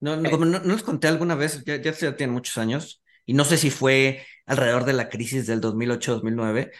[0.00, 3.01] No, no, como no, no les conté alguna vez, ya, ya, ya tienen muchos años,
[3.26, 6.70] y no sé si fue alrededor de la crisis del 2008-2009,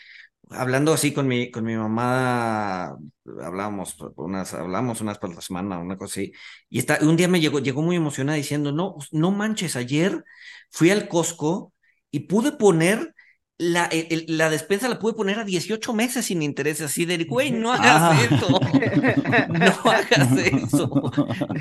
[0.50, 2.96] hablando así con mi, con mi mamá,
[3.42, 6.32] hablábamos unas, hablamos unas por la semana, una cosa así,
[6.68, 10.22] y está, un día me llegó, llegó muy emocionada diciendo, no, no manches, ayer
[10.70, 11.72] fui al Costco
[12.10, 13.14] y pude poner
[13.58, 17.22] la, el- el- la despensa la pude poner a 18 meses sin intereses, así de,
[17.24, 18.18] güey, no hagas Ah.
[18.24, 18.60] eso,
[19.48, 21.12] no hagas eso,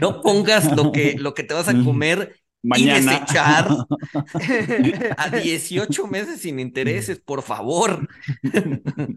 [0.01, 3.11] no pongas lo que, lo que te vas a comer y Mañana.
[3.11, 3.67] desechar
[5.17, 8.07] a 18 meses sin intereses, por favor.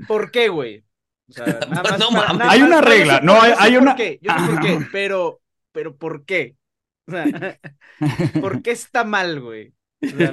[0.09, 0.85] ¿Por qué, güey?
[1.29, 2.39] O sea, nada más no para- mames.
[2.39, 4.61] nada Hay más- una regla, no, hay- sé hay por una- qué, yo sé por
[4.61, 5.41] qué, pero,
[5.73, 6.57] pero ¿por qué?
[7.07, 7.59] O sea,
[8.41, 9.75] ¿por qué está mal, güey?
[10.03, 10.33] O sea,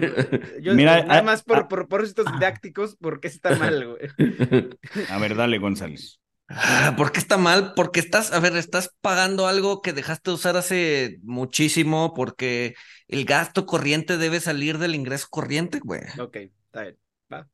[0.62, 1.68] yo, Mira, nada ah, más por, ah.
[1.68, 4.72] por propósitos didácticos, ¿por qué está mal, güey?
[5.10, 6.21] A ver, dale, González.
[6.56, 7.74] Ah, ¿Por qué está mal?
[7.76, 12.76] Porque estás, a ver, estás pagando algo que dejaste de usar hace muchísimo, porque
[13.08, 16.02] el gasto corriente debe salir del ingreso corriente, güey.
[16.20, 16.98] Ok, está bien.
[17.32, 17.48] Va.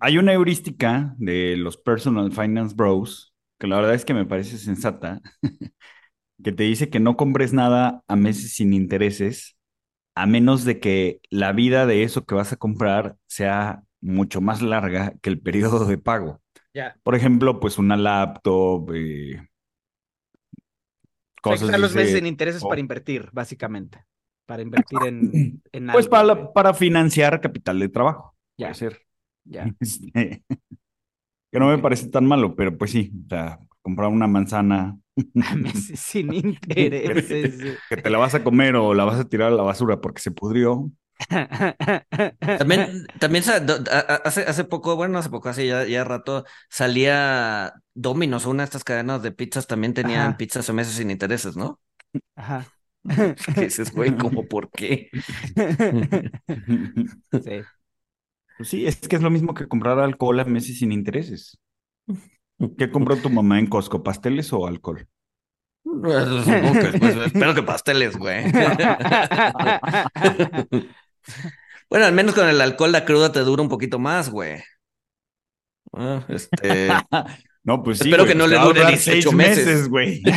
[0.00, 4.58] Hay una heurística de los Personal Finance Bros, que la verdad es que me parece
[4.58, 5.20] sensata,
[6.42, 9.56] que te dice que no compres nada a meses sin intereses,
[10.14, 14.60] a menos de que la vida de eso que vas a comprar sea mucho más
[14.60, 16.41] larga que el periodo de pago.
[16.74, 16.96] Ya.
[17.02, 19.36] Por ejemplo, pues una laptop, eh,
[21.44, 24.04] O sea, cosas los meses ese- sin intereses para invertir, básicamente.
[24.46, 26.52] Para invertir en, en Pues algo, para, güey.
[26.54, 28.68] para financiar capital de trabajo, Ya.
[28.68, 29.02] puede ser.
[29.44, 29.66] Ya.
[29.80, 30.42] Este,
[31.52, 34.98] que no me parece tan malo, pero pues sí, o sea, comprar una manzana
[35.94, 37.78] sin intereses.
[37.88, 40.22] Que te la vas a comer o la vas a tirar a la basura porque
[40.22, 40.90] se pudrió.
[42.58, 43.44] También, también
[44.24, 48.84] hace, hace poco, bueno, hace poco, hace ya, ya rato, salía Domino's, una de estas
[48.84, 50.36] cadenas de pizzas también tenían Ajá.
[50.36, 51.80] pizzas a meses sin intereses, ¿no?
[52.36, 52.66] Ajá.
[53.54, 55.10] Que dices, güey, ¿cómo por qué?
[57.32, 57.62] Sí.
[58.56, 61.58] Pues sí, es que es lo mismo que comprar alcohol a meses sin intereses.
[62.78, 64.02] ¿Qué compró tu mamá en Costco?
[64.02, 65.08] ¿Pasteles o alcohol?
[65.84, 68.44] Supongo que, pues, espero que pasteles, güey.
[71.88, 74.62] Bueno, al menos con el alcohol la cruda te dura un poquito más, güey.
[75.92, 76.88] Ah, este,
[77.64, 79.66] No, pues sí, Espero güey, que no pues le dure durar 18 seis meses.
[79.66, 80.22] meses, güey.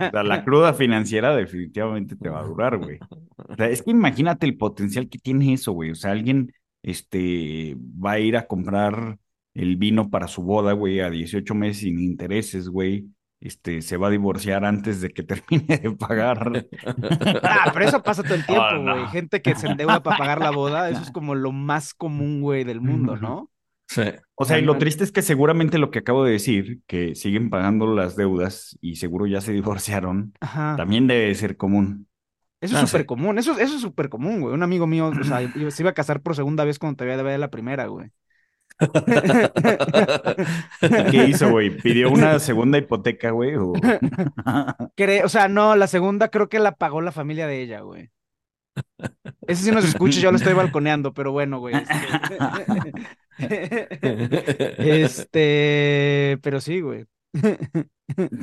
[0.00, 2.98] O sea, la cruda financiera definitivamente te va a durar, güey.
[3.48, 5.90] O sea, es que imagínate el potencial que tiene eso, güey.
[5.90, 9.18] O sea, alguien este, va a ir a comprar
[9.54, 13.06] el vino para su boda, güey, a 18 meses sin intereses, güey.
[13.44, 16.66] Este, se va a divorciar antes de que termine de pagar.
[17.42, 18.94] Ah, pero eso pasa todo el tiempo, Oh, no.
[18.94, 19.06] güey.
[19.08, 22.64] Gente que se endeuda para pagar la boda, eso es como lo más común, güey,
[22.64, 23.50] del mundo, ¿no?
[23.88, 24.02] sí.
[24.36, 27.50] O sea, y lo triste es que seguramente lo que acabo de decir, que siguen
[27.50, 30.74] pagando las deudas y seguro ya se divorciaron, Ajá.
[30.76, 32.08] también debe ser común.
[32.60, 32.92] Eso Ah, es sí.
[32.92, 34.54] súper común, eso, eso es súper común, güey.
[34.54, 37.16] Un amigo mío, o sea, iba- se iba a casar por segunda vez cuando todavía
[37.16, 38.10] debía de la primera, güey.
[41.10, 41.76] ¿Qué hizo, güey?
[41.76, 43.56] ¿Pidió una segunda hipoteca, güey?
[43.56, 43.72] O...
[45.24, 48.10] O sea, no, la segunda creo que la pagó la familia de ella, güey.
[49.46, 51.74] Ese sí nos escucha, yo lo estoy balconeando, pero bueno, güey.
[53.38, 53.38] Este,
[55.02, 57.06] Este, pero sí, güey.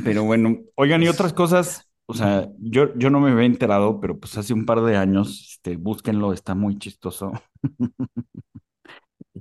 [0.03, 4.19] Pero bueno, oigan, y otras cosas, o sea, yo, yo no me había enterado, pero
[4.19, 7.31] pues hace un par de años, este, búsquenlo, está muy chistoso.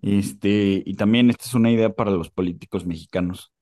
[0.02, 3.52] Este, y también esta es una idea para los políticos mexicanos.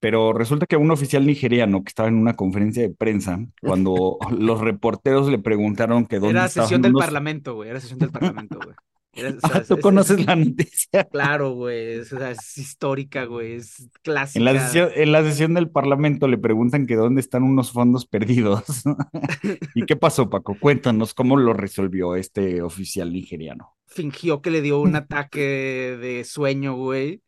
[0.00, 4.60] Pero resulta que un oficial nigeriano que estaba en una conferencia de prensa, cuando los
[4.60, 7.70] reporteros le preguntaron que dónde Era sesión del unos- parlamento, güey.
[7.70, 8.74] Era sesión del parlamento, güey.
[9.14, 11.04] Era- o sea, Ah, ¿tú es- conoces es- la noticia?
[11.12, 12.00] Claro, güey.
[12.00, 13.54] es- o sea, es histórica, güey.
[13.54, 14.38] Es clásica.
[14.38, 18.06] En la sesión, en la sesión del Parlamento le preguntan que dónde están unos fondos
[18.06, 18.64] perdidos.
[19.74, 20.56] ¿Y qué pasó, Paco?
[20.58, 23.74] Cuéntanos cómo lo resolvió este oficial nigeriano.
[23.86, 27.20] Fingió que le dio un ataque de sueño, güey.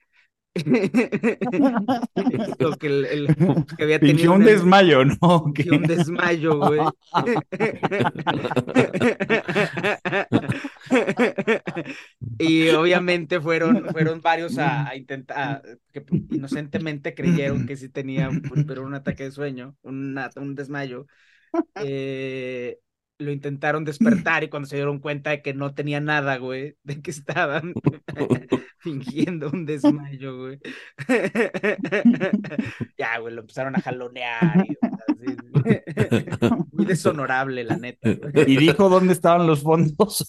[2.59, 3.27] Lo que, el- el-
[3.77, 5.53] que había tenido Fingió un desmayo, ¿no?
[5.71, 6.81] un desmayo, güey.
[12.39, 15.63] Y obviamente fueron, fueron varios a, a intentar,
[15.93, 21.07] que inocentemente creyeron que sí tenía un- pero un ataque de sueño, un, un desmayo.
[21.79, 22.79] Eh,
[23.25, 23.85] lo intentaron
[24.25, 27.75] despertar y cuando se dieron cuenta de que no tenía nada, güey, de que estaban
[28.79, 30.59] fingiendo un desmayo, güey.
[32.99, 34.65] Ya, güey, lo empezaron a jalonear.
[34.67, 34.77] y,
[35.55, 36.27] o sea, sí,
[36.73, 38.13] muy deshonorable, la neta.
[38.13, 38.53] güey.
[38.53, 40.29] ¿Y dijo dónde estaban los fondos?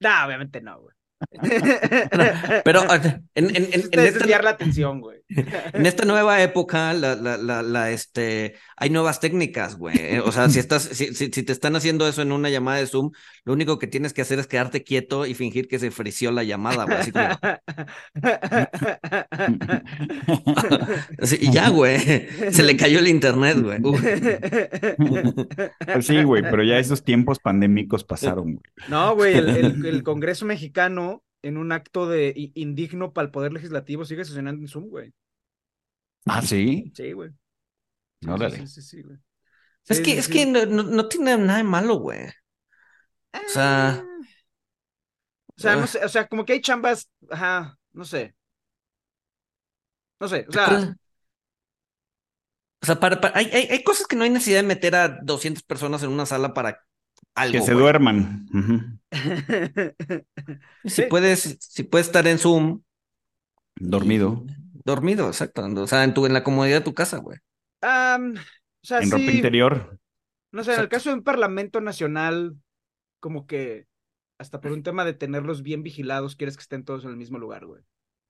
[0.00, 0.94] No, obviamente no, güey.
[2.64, 3.00] Pero ah,
[3.34, 5.20] en, en, en, en Es esta, desviar la atención, güey.
[5.72, 10.18] en esta nueva época, la, la, la, la, este, hay nuevas técnicas, güey.
[10.18, 12.86] O sea, si estás, si, si, si te están haciendo eso en una llamada de
[12.86, 13.10] Zoom,
[13.44, 16.44] lo único que tienes que hacer es quedarte quieto y fingir que se frició la
[16.44, 16.98] llamada, güey.
[16.98, 17.28] Así como,
[21.18, 21.98] así, y ya, güey.
[22.50, 23.78] Se le cayó el internet, güey.
[25.92, 28.64] Pues sí, güey, pero ya esos tiempos pandémicos pasaron, güey.
[28.88, 31.11] No, güey, el, el- el Congreso mexicano,
[31.42, 35.12] en un acto de indigno para el Poder Legislativo, sigue sesionando en Zoom, güey.
[36.26, 36.92] Ah, sí.
[36.94, 37.30] Sí, güey.
[38.20, 38.56] Sí, Órale.
[38.56, 39.18] Sí, sí, sí, sí, güey.
[39.88, 40.32] Es que, sí, es sí.
[40.32, 42.26] que no, no, no tiene nada de malo, güey.
[42.26, 42.32] O
[43.46, 44.02] sea,
[45.56, 45.86] O sea, no ah.
[45.86, 48.34] sé, o sea, como que hay chambas, ajá, no sé.
[50.20, 50.68] No sé, o sea,
[52.82, 55.08] O sea, para, para- hay, hay, hay cosas que no hay necesidad de meter a
[55.22, 56.80] 200 personas en una sala para
[57.34, 57.52] algo.
[57.52, 57.82] Que se güey.
[57.82, 58.46] duerman.
[60.84, 61.02] Si Sí.
[61.08, 62.82] puedes, si puedes estar en Zoom.
[63.76, 64.44] Dormido.
[64.84, 65.62] Dormido, exacto.
[65.64, 67.38] O sea, en tu, en la comodidad de tu casa, güey.
[67.82, 69.98] Am, o sea, En ropa interior.
[70.52, 72.56] no sé, en el caso de un parlamento nacional,
[73.20, 73.86] como que
[74.38, 77.38] hasta por un tema de tenerlos bien vigilados, quieres que estén todos en el mismo
[77.38, 77.82] lugar, güey.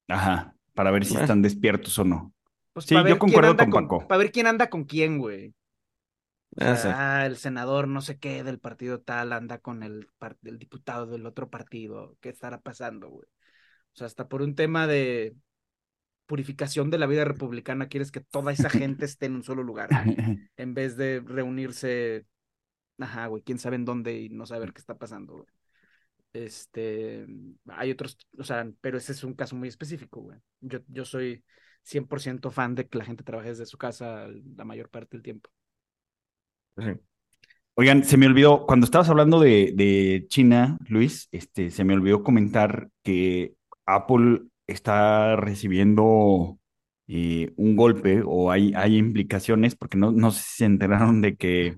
[0.09, 0.55] Ajá.
[0.75, 2.33] Para ver si están despiertos o no.
[2.75, 4.09] Pues Sí, yo concuerdo anda con Paco.
[4.09, 5.55] Para ver quién anda con quién, güey.
[6.61, 10.09] O Ah, sea, ah, el senador no sé qué del partido tal anda con el,
[10.45, 12.17] el diputado del otro partido.
[12.21, 13.27] ¿Qué estará pasando, güey?
[13.95, 15.37] O sea, hasta por un tema de
[16.27, 19.95] purificación de la vida republicana, quieres que toda esa gente esté en un solo lugar,
[19.95, 20.09] güey,
[20.57, 22.27] en vez de reunirse,
[22.99, 25.47] ajá, güey, quién sabe en dónde y no saber qué está pasando, güey.
[26.35, 27.27] Este,
[27.69, 30.39] hay otros, o sea, pero ese es un caso muy específico, güey.
[30.61, 31.45] Yo, yo soy
[31.85, 35.51] 100% fan de que la gente trabaje desde su casa la mayor parte del tiempo.
[37.75, 42.23] Oigan, se me olvidó, cuando estabas hablando de, de China, Luis, este, se me olvidó
[42.23, 43.55] comentar que
[43.87, 46.59] Apple está recibiendo
[47.09, 51.37] eh, un golpe o hay, hay implicaciones, porque no, no sé si se enteraron de
[51.37, 51.77] que,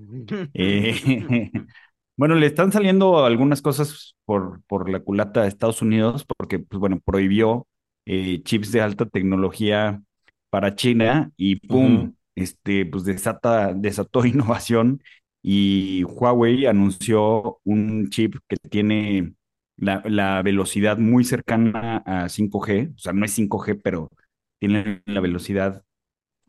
[0.55, 1.53] eh,
[2.17, 6.81] bueno, le están saliendo algunas cosas por, por la culata de Estados Unidos, porque, pues
[6.81, 7.69] bueno, prohibió
[8.05, 10.03] eh, chips de alta tecnología
[10.51, 12.15] para China y ¡pum!
[12.35, 15.03] Este, pues desata, desató innovación
[15.43, 19.35] y Huawei anunció un chip que tiene
[19.77, 24.11] la, velocidad muy cercana a 5G, o sea, no es 5G, pero
[24.59, 25.85] tiene la velocidad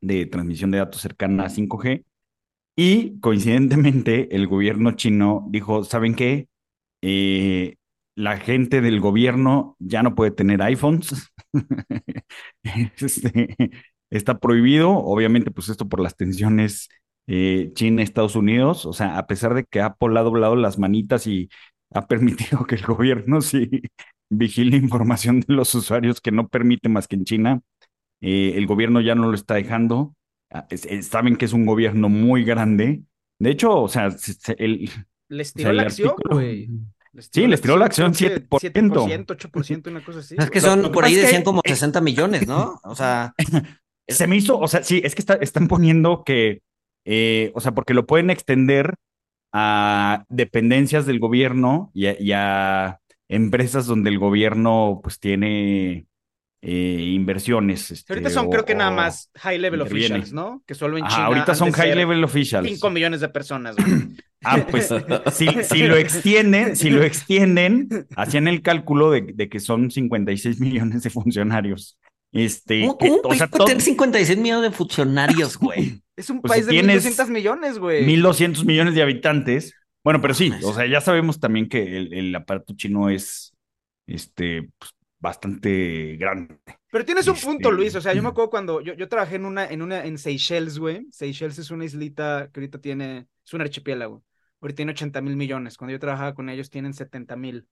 [0.01, 2.05] de transmisión de datos cercana a 5G.
[2.77, 6.49] Y coincidentemente, el gobierno chino dijo, ¿saben qué?
[7.01, 7.77] Eh,
[8.15, 11.31] la gente del gobierno ya no puede tener iPhones.
[12.97, 13.71] este,
[14.17, 16.89] está prohibido, obviamente, pues esto por las tensiones
[17.27, 18.85] eh, China-Estados Unidos.
[18.85, 21.49] O sea, a pesar de que Apple ha doblado las manitas y
[21.91, 23.69] ha permitido que el gobierno sí
[24.29, 27.61] vigile información de los usuarios que no permite más que en China,
[28.21, 30.15] eh, el gobierno ya no lo está dejando.
[30.51, 30.67] Ah,
[31.01, 33.03] saben que es un gobierno muy grande.
[33.39, 34.09] De hecho, o sea,
[34.57, 34.89] el,
[35.27, 36.69] les tiró la acción, güey.
[37.31, 38.47] Sí, les tiró la acción 7%.
[38.49, 40.35] 7%, 8%, una cosa así.
[40.37, 42.79] Es que son, por ahí decían como 60 millones, ¿no?
[42.83, 43.33] O sea.
[44.07, 46.61] Se me hizo, o sea, sí, es que están poniendo que,
[47.05, 48.95] eh, o sea, porque lo pueden extender
[49.51, 56.05] a dependencias del gobierno y a, empresas donde el gobierno pues tiene
[56.61, 57.89] eh, inversiones.
[57.89, 60.61] Este, ahorita son creo que nada más high level officials, ¿no?
[60.67, 61.25] Que solo en China.
[61.25, 62.67] ahorita son high level officials.
[62.67, 63.75] 5 millones de personas.
[64.43, 64.89] ah, pues
[65.33, 70.59] si, si, lo extienden, si lo extienden, hacían el cálculo de, de que son 56
[70.59, 71.97] millones de funcionarios.
[72.35, 73.67] Este, ¿Cómo, cómo o sea, todo...
[73.67, 76.03] 56 millones de funcionarios, güey?
[76.17, 78.05] Es un pues país de 1.200 millones, güey.
[78.05, 79.73] 1.200 millones de habitantes.
[80.03, 83.55] Bueno, pero sí, o sea, ya sabemos también que el, el aparato chino es
[84.05, 86.59] este, pues, bastante grande.
[86.91, 87.95] Pero tienes un punto, este, Luis.
[87.95, 90.77] O sea, yo me acuerdo cuando yo, yo trabajé en una, en una, en Seychelles,
[90.77, 91.07] güey.
[91.11, 94.23] Seychelles es una islita que ahorita tiene, es un archipiélago.
[94.61, 95.77] Ahorita tiene 80 mil millones.
[95.77, 97.67] Cuando yo trabajaba con ellos tienen 70 mil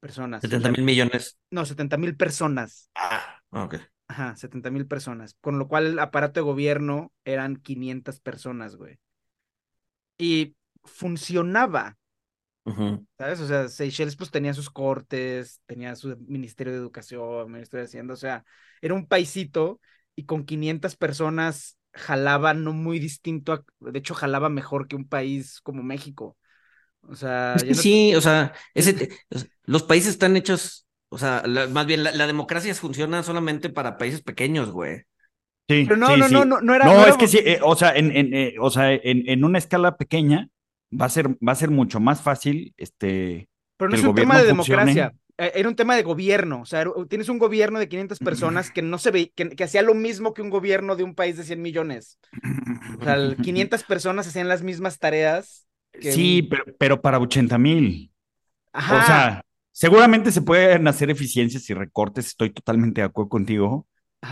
[0.00, 0.42] personas.
[0.42, 1.36] 70 mil millones.
[1.50, 2.90] No, 70 mil personas.
[2.94, 3.76] Ah, ok.
[4.08, 5.36] Ajá, 70 mil personas.
[5.40, 8.98] Con lo cual el aparato de gobierno eran 500 personas, güey.
[10.16, 11.96] Y funcionaba.
[13.16, 13.40] ¿Sabes?
[13.40, 18.14] O sea, Seychelles pues tenía sus cortes, tenía su Ministerio de Educación, Ministerio de Hacienda,
[18.14, 18.44] o sea,
[18.82, 19.80] era un paisito
[20.14, 25.60] y con 500 personas jalaba no muy distinto, de hecho jalaba mejor que un país
[25.62, 26.36] como México.
[27.02, 29.08] O sea, sí, o sea, ese,
[29.64, 34.70] los países están hechos o sea, más bien la, democracia funciona solamente para países pequeños,
[34.70, 35.04] güey.
[35.68, 36.34] Sí, Pero no, sí, no, sí.
[36.34, 36.86] no, no, no era.
[36.86, 39.58] No, es que sí, eh, o sea, en, en eh, o sea, en, en, una
[39.58, 40.48] escala pequeña
[40.98, 43.48] va a ser, va a ser mucho más fácil, este.
[43.76, 45.14] Pero no es un tema de democracia.
[45.36, 48.82] Eh, era un tema de gobierno, o sea, tienes un gobierno de 500 personas que
[48.82, 51.44] no se ve, que, que, hacía lo mismo que un gobierno de un país de
[51.44, 52.18] 100 millones.
[53.00, 55.68] O sea, 500 personas hacían las mismas tareas.
[55.92, 58.10] Que sí, pero, pero para 80 mil.
[58.72, 58.96] Ajá.
[58.96, 59.42] O sea,
[59.78, 63.86] Seguramente se pueden hacer eficiencias y recortes, estoy totalmente de acuerdo contigo,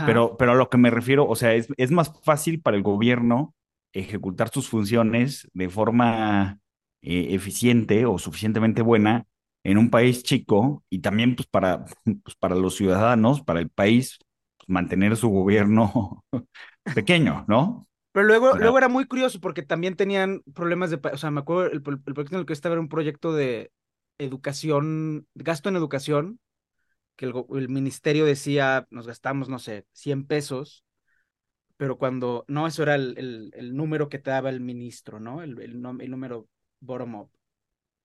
[0.04, 2.82] pero, pero a lo que me refiero, o sea, es, es más fácil para el
[2.82, 3.54] gobierno
[3.92, 6.58] ejecutar sus funciones de forma
[7.00, 9.24] eh, eficiente o suficientemente buena
[9.62, 14.18] en un país chico y también pues para, pues, para los ciudadanos, para el país,
[14.56, 16.24] pues, mantener su gobierno
[16.92, 17.86] pequeño, ¿no?
[18.10, 21.70] Pero luego, luego era muy curioso porque también tenían problemas de, o sea, me acuerdo,
[21.70, 23.70] el, el proyecto en el que estaba era un proyecto de,
[24.18, 26.40] educación, gasto en educación,
[27.16, 30.84] que el, el, ministerio decía, nos gastamos, no sé, 100 pesos,
[31.76, 35.42] pero cuando, no, eso era el, el, número que te daba el ministro, ¿no?
[35.42, 36.48] El, el, número
[36.80, 37.30] bottom-up.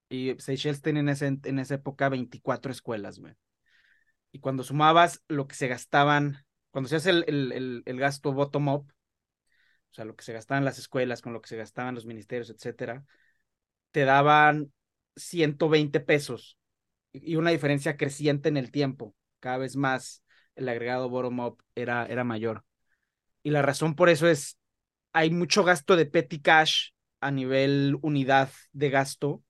[0.09, 3.33] Y Seychelles tenía en, ese, en esa época 24 escuelas, güey.
[4.33, 8.91] Y cuando sumabas lo que se gastaban, cuando se hace el, el, el gasto bottom-up,
[9.91, 12.49] o sea, lo que se gastaban las escuelas, con lo que se gastaban los ministerios,
[12.49, 13.05] etcétera,
[13.91, 14.71] te daban
[15.15, 16.57] 120 pesos
[17.11, 19.15] y una diferencia creciente en el tiempo.
[19.39, 20.23] Cada vez más
[20.55, 22.63] el agregado bottom-up era, era mayor.
[23.43, 24.57] Y la razón por eso es,
[25.13, 29.43] hay mucho gasto de petty cash a nivel unidad de gasto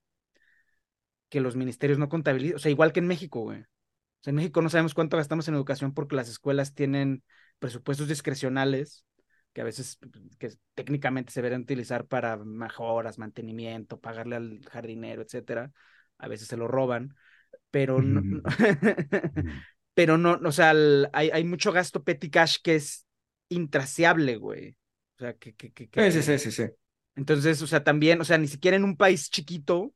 [1.30, 2.58] que los ministerios no contabilizan.
[2.58, 3.62] O sea, igual que en México, güey.
[3.62, 7.24] O sea, en México no sabemos cuánto gastamos en educación porque las escuelas tienen
[7.60, 9.06] presupuestos discrecionales
[9.54, 10.00] que a veces
[10.40, 15.72] que técnicamente se deberían utilizar para mejoras, mantenimiento, pagarle al jardinero, etcétera.
[16.18, 17.16] A veces se lo roban,
[17.70, 18.22] pero no,
[19.94, 20.74] pero no, o sea,
[21.14, 23.06] hay, hay mucho gasto petty cash que es
[23.50, 24.78] intraciable, güey.
[25.16, 26.64] O sea, que, que, que, sí, sí, sí, sí.
[27.16, 29.94] Entonces, o sea, también, o sea, ni siquiera en un país chiquito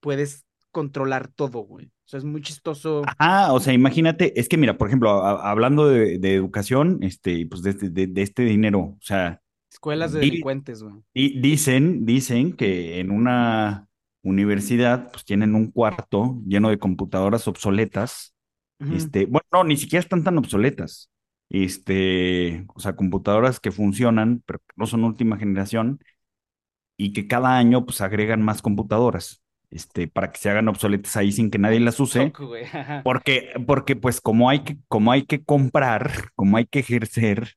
[0.00, 1.86] puedes controlar todo, güey.
[1.86, 3.02] O sea, es muy chistoso.
[3.18, 7.32] Ah, o sea, imagínate, es que mira, por ejemplo, a- hablando de, de educación, este,
[7.32, 10.96] y pues de, este- de- de este dinero, o sea, Escuelas de Di- delincuentes, güey.
[11.14, 13.88] di- dicen, dicen que en una
[14.22, 18.34] universidad, pues tienen un cuarto lleno de computadoras obsoletas,
[18.92, 21.10] este, bueno, no, ni siquiera están tan obsoletas,
[21.48, 26.00] este, o sea, computadoras que funcionan, pero que no son última generación,
[26.96, 29.41] y que cada año, pues agregan más computadoras,
[29.72, 32.32] este, para que se hagan obsoletas ahí sin que nadie las use.
[33.02, 37.52] Porque, porque pues como hay que, como hay que comprar, como hay que ejercer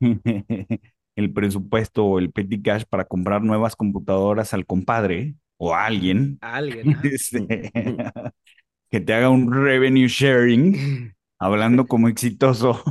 [1.16, 6.38] el presupuesto o el petty cash para comprar nuevas computadoras al compadre o a alguien,
[6.40, 7.72] A alguien, este,
[8.90, 12.82] que te haga un revenue sharing, hablando como exitoso.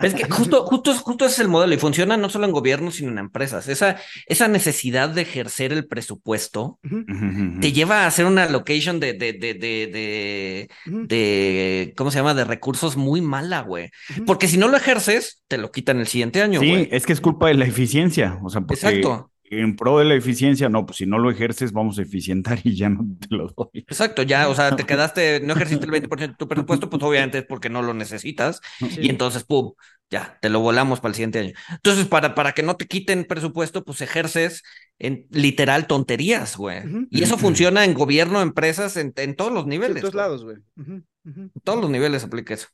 [0.00, 2.96] Es que justo, justo, justo ese es el modelo y funciona no solo en gobiernos,
[2.96, 3.68] sino en empresas.
[3.68, 3.96] Esa,
[4.26, 6.78] esa necesidad de ejercer el presupuesto
[7.60, 12.18] te lleva a hacer una allocation de, de, de, de, de, ujú, de- ¿cómo se
[12.18, 12.34] llama?
[12.34, 13.90] De recursos muy mala, güey.
[14.26, 16.88] Porque si no lo ejerces, te lo quitan el siguiente año, Sí, güey.
[16.90, 19.30] es que es culpa de la eficiencia, o sea, porque Exacto.
[19.50, 22.76] En pro de la eficiencia, no, pues si no lo ejerces, vamos a eficientar y
[22.76, 23.84] ya no te lo doy.
[23.86, 27.38] Exacto, ya, o sea, te quedaste, no ejerciste el 20% de tu presupuesto, pues obviamente
[27.38, 28.60] es porque no lo necesitas.
[28.78, 29.00] Sí.
[29.02, 29.72] Y entonces, pum,
[30.10, 31.52] ya, te lo volamos para el siguiente año.
[31.70, 34.62] Entonces, para, para que no te quiten presupuesto, pues ejerces
[34.98, 36.86] en literal tonterías, güey.
[36.86, 37.06] Ujú.
[37.10, 40.00] Y eso funciona en gobierno, empresas, en, en todos los Sí, en niveles.
[40.00, 40.24] todos güey.
[40.24, 40.56] lados, güey.
[41.24, 42.68] En todos los niveles aplica eso.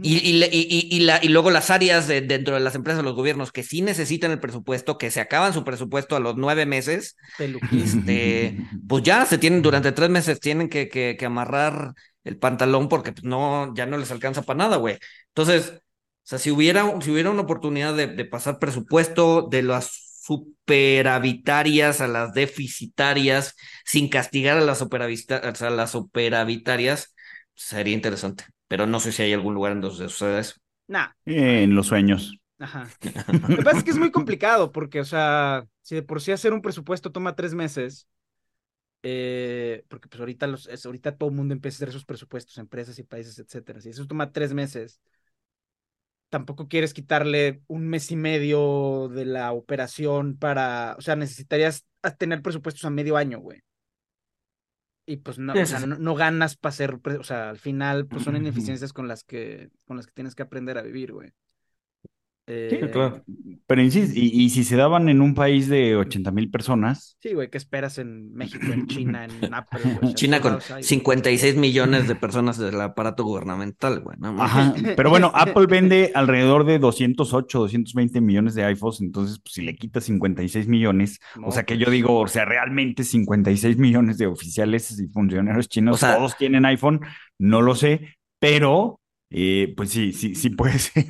[0.00, 3.14] Y, y, y, y- la, y luego las áreas de, dentro de las empresas, los
[3.14, 7.16] gobiernos que sí necesitan el presupuesto, que se acaban su presupuesto a los nueve meses,
[7.70, 11.94] este, pues ya se tienen, durante tres meses tienen que, que, que amarrar
[12.24, 14.98] el pantalón porque pues, no, ya no les alcanza para nada, güey.
[15.28, 15.80] Entonces, o
[16.28, 22.08] sea, si hubiera, si hubiera una oportunidad de, de pasar presupuesto de las superavitarias a
[22.08, 27.14] las deficitarias, sin castigar a las, a las superavitarias,
[27.54, 28.44] sería interesante.
[28.68, 30.56] Pero no sé si hay algún lugar en donde suceda eso.
[30.88, 32.38] Nah, En los sueños.
[32.58, 32.88] ajá.
[33.48, 36.32] Lo que pasa es que es muy complicado porque, o sea, si de por sí
[36.32, 38.08] hacer un presupuesto toma tres meses,
[39.02, 42.58] eh, porque pues ahorita, los, es, ahorita todo el mundo empieza a hacer sus presupuestos,
[42.58, 43.80] empresas y países, etcétera.
[43.80, 45.00] Si eso toma tres meses,
[46.28, 51.86] tampoco quieres quitarle un mes y medio de la operación para, o sea, necesitarías
[52.18, 53.62] tener presupuestos a medio año, güey.
[55.06, 58.24] Y pues no, o sea, no, no ganas para pre- o sea, al final, pues
[58.24, 61.32] son ineficiencias con las que, con las que tienes que aprender a vivir, güey.
[62.48, 63.24] Eh, claro.
[63.66, 67.34] Pero insisto, y, y si se daban en un país de 80 mil personas, Sí,
[67.34, 70.14] güey, ¿qué esperas en México, en China, en Apple, güey?
[70.14, 70.84] China con lados hay, güey.
[70.84, 74.16] 56 millones de personas del aparato gubernamental, güey.
[74.20, 74.40] ¿no?
[74.40, 79.62] ajá, pero bueno, Apple vende alrededor de 208, 220 millones de iPhones, entonces pues, si
[79.62, 83.76] le quitas 56 millones, No, o sea que pues, yo digo, o sea, realmente 56
[83.76, 87.00] millones de oficiales y funcionarios chinos, O sea- todos tienen iPhone,
[87.40, 91.06] no lo sé, pero eh, pues sí, sí, sí puede ser.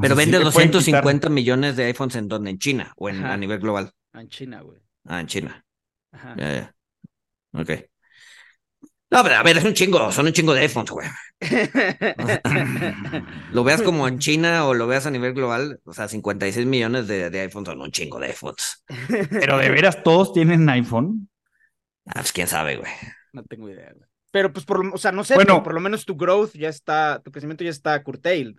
[0.00, 3.08] Pero sí vende le pueden quitar- 250 millones de iPhones en donde, en China o
[3.08, 3.34] en, Ajá.
[3.34, 3.92] a nivel global.
[4.12, 4.80] ah, En China, güey.
[5.06, 5.64] Ah, en China.
[6.12, 6.34] Ajá.
[6.36, 6.74] Ya, ya.
[7.52, 7.70] Ok.
[9.10, 11.06] No, pero a ver, es un chingo, son un chingo de iPhones, güey.
[13.52, 17.06] Lo veas como en China o lo veas a nivel global, o sea, 56 millones
[17.06, 18.84] de, de iPhones son un chingo de iPhones.
[19.30, 21.28] Pero de veras todos tienen iPhone.
[22.06, 22.90] Ah, pues quién sabe, güey.
[23.32, 24.08] No tengo idea, güey.
[24.30, 25.54] Pero pues, por, lo- o sea, no sé, Bueno.
[25.54, 28.56] pero por lo menos tu growth ya está, tu crecimiento ya está curtailed.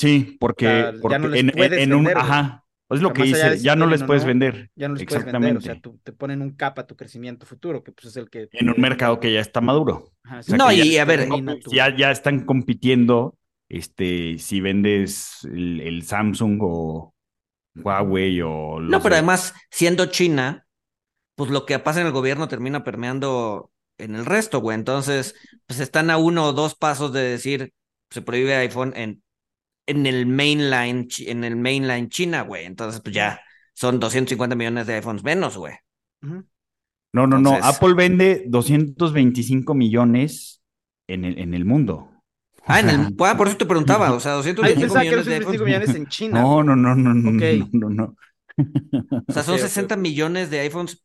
[0.00, 1.42] Sí, porque, O sea, ya porque no les
[1.82, 4.70] en, un, ajá, es lo que dice, ya no les puedes no, vender.
[4.74, 7.44] Ya no les puedes vender, o sea, tú, te ponen un cap a tu crecimiento
[7.44, 8.48] futuro, que pues es el que...
[8.52, 10.10] En un mercado que ya está maduro.
[10.24, 11.28] Ajá, sea, No, y a ver,
[11.70, 13.36] Ya, ya están compitiendo,
[13.68, 17.14] este, si vendes el, el Samsung o
[17.74, 20.66] Huawei o No, pero de- además, siendo China,
[21.34, 24.74] pues lo que pasa en el gobierno termina permeando en el resto, güey.
[24.74, 25.34] Entonces,
[25.66, 27.72] pues están a uno o dos pasos de decir,
[28.10, 29.22] se prohíbe iPhone en,
[29.90, 32.64] en el mainline, en el mainline China, güey.
[32.66, 33.40] Entonces, pues ya
[33.74, 35.74] son 250 millones de iPhones menos, güey.
[37.12, 37.58] No, no, no.
[37.62, 40.62] Apple vende 225 millones
[41.08, 42.08] en el, en el mundo.
[42.66, 45.14] Ah, en el, ah, por eso te preguntaba, o sea, Ah, yo 225 pensaba que
[45.14, 45.64] eran millones de 125 iPhones.
[45.64, 46.40] millones en China.
[46.40, 48.16] No, no, no, no, no, no, no, no.
[49.26, 51.04] O sea, son Ok, ok, 60 millones de iPhones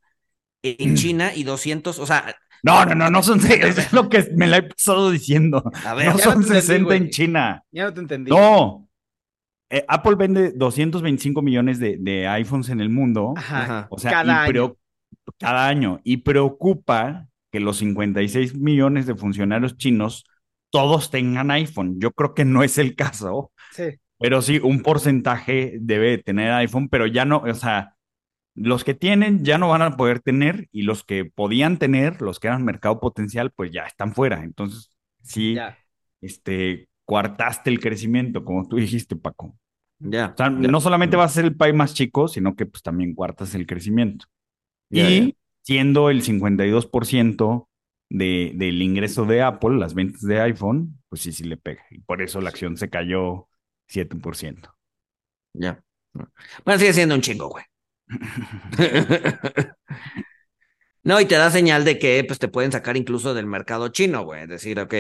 [0.64, 4.28] en China y 200, o sea, No, no, no, no son seis, es lo que
[4.36, 5.64] me la he pasado diciendo.
[5.86, 7.10] a ver, No son no te entendí, 60 en.
[7.10, 7.64] China.
[7.72, 8.32] Ya no te entendí.
[8.32, 8.88] No.
[9.70, 13.34] Eh, Apple vende 225 millones de, de iPhones en el mundo.
[13.36, 13.88] Ajá.
[13.90, 14.76] O sea, Cada y año.
[15.40, 16.00] cada año.
[16.04, 20.26] Y preocupa que los 56 millones de funcionarios chinos
[20.72, 22.00] todos tengan iPhone.
[22.00, 23.52] Yo creo que no es el caso.
[23.72, 23.84] Sí.
[24.20, 27.95] Pero sí, un porcentaje debe tener iPhone, pero ya no, o sea,
[28.56, 32.40] los que tienen ya no van a poder tener y los que podían tener, los
[32.40, 34.44] que eran mercado potencial, pues ya están fuera.
[34.44, 34.92] Entonces,
[35.24, 35.78] sí, Ya.
[36.22, 39.58] este, coartaste el crecimiento, como tú dijiste, Paco.
[40.00, 40.34] Ya.
[40.34, 40.52] O sea, ya.
[40.52, 43.66] no solamente va a ser el país más chico, sino que pues también cuartas el
[43.68, 44.26] crecimiento.
[44.90, 47.70] Ya, y siendo el 52%
[48.10, 51.84] de, del ingreso de Apple, las ventas de iPhone, pues sí, sí le pega.
[51.92, 53.50] Y por eso la acción se cayó
[53.88, 54.70] 7%.
[55.54, 55.84] Ya.
[56.66, 57.64] Bueno, sigue siendo un chingo, güey.
[61.04, 64.24] No, y te da señal de que pues te pueden sacar incluso del mercado chino,
[64.24, 64.44] güey.
[64.44, 64.94] Es decir, ok,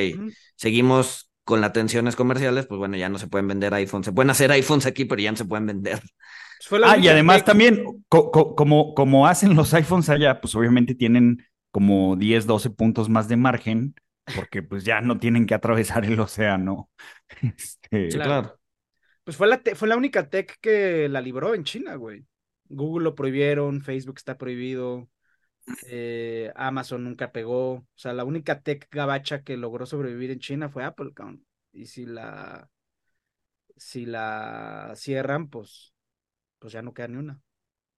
[0.55, 4.05] seguimos con las tensiones comerciales, pues bueno, ya no se pueden vender iPhones.
[4.05, 5.99] Se pueden hacer iPhones aquí, pero ya no se pueden vender.
[6.69, 10.95] Pues Ah, y además también, co- co- como, como hacen los iPhones allá, pues obviamente
[10.95, 13.95] tienen como 10, 12 puntos más de margen,
[14.35, 16.89] porque pues ya no tienen que atravesar el océano.
[17.41, 18.41] Este, Sí, Claro.
[18.41, 18.59] claro.
[19.23, 22.23] Pues fue la, fue la única tech que la libró en China, güey.
[22.69, 25.09] Google lo prohibieron, Facebook está prohibido,
[25.81, 27.73] eh, Amazon nunca pegó.
[27.73, 31.45] O sea, la única tech gabacha que logró sobrevivir en China fue Apple, cabrón.
[31.73, 32.69] Y si la,
[33.77, 35.93] si la cierran, pues,
[36.59, 37.41] pues ya no queda ni una.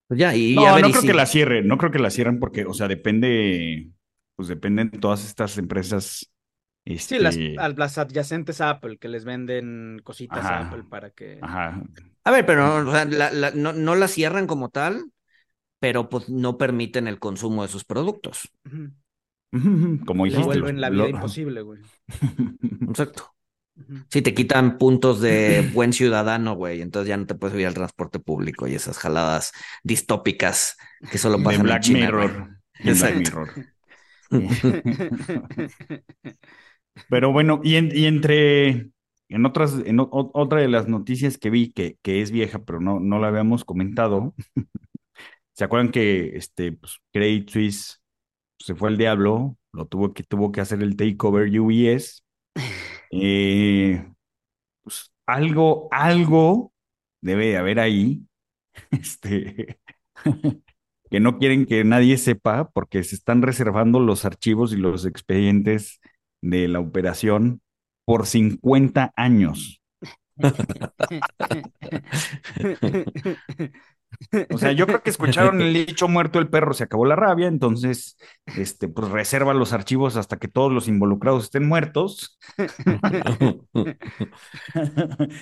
[0.08, 1.92] Pues ya, y No, a ver, no y creo si- que la cierren, no creo
[1.92, 3.90] que la cierren porque, o sea, depende,
[4.36, 6.32] pues dependen todas estas empresas.
[6.98, 10.68] Sí, las, este, a- las adyacentes a Apple, que les venden cositas a.
[10.68, 11.40] Apple para que...
[11.42, 11.82] Ajá.
[12.24, 15.04] A ver, pero o sea, la- la- no, no la cierran como tal,
[15.80, 18.50] pero pues no permiten el consumo de sus productos.
[20.06, 20.46] Como Le dijiste.
[20.46, 21.82] vuelven los- la vida lo- imposible, güey.
[22.90, 23.34] Exacto.
[24.10, 26.82] Sí, te quitan puntos de buen ciudadano, güey.
[26.82, 29.52] Entonces ya no te puedes subir al transporte público y esas jaladas
[29.84, 30.78] distópicas
[31.12, 32.00] que solo pasan en Black China.
[32.00, 32.32] Mirror.
[32.84, 33.20] de Black Exacto.
[33.20, 33.50] Mirror.
[37.10, 38.90] Pero bueno, y, en- y entre,
[39.30, 43.00] en otras, en otra de las noticias que vi, que, que es vieja, pero no,
[43.00, 44.34] no la habíamos comentado,
[45.54, 48.02] ¿se acuerdan que este, pues, Credit Suisse
[48.60, 49.58] se fue al diablo?
[49.74, 52.22] Lo tuvo que, tuvo que hacer el takeover UBS.
[53.12, 54.06] Eh,
[54.84, 56.74] pues, algo, algo
[57.22, 58.24] debe de haber ahí,
[58.92, 59.80] este,
[61.12, 66.00] que no quieren que nadie sepa porque se están reservando los archivos y los expedientes
[66.42, 67.62] de la operación
[68.06, 69.82] por 50 años.
[74.50, 77.48] O sea, yo creo que escucharon el dicho muerto el perro, se acabó la rabia,
[77.48, 78.18] entonces,
[78.56, 82.38] este, pues reserva los archivos hasta que todos los involucrados estén muertos.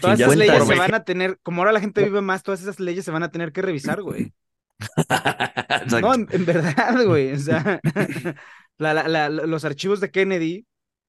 [0.01, 2.61] Todas esas 50 leyes se van a tener, como ahora la gente vive más, todas
[2.61, 4.33] esas leyes se van a tener que revisar, güey.
[4.97, 5.99] Exacto.
[6.01, 7.31] No, en, en verdad, güey.
[7.33, 7.79] O sea,
[8.77, 10.65] la- la- la- los archivos de Kennedy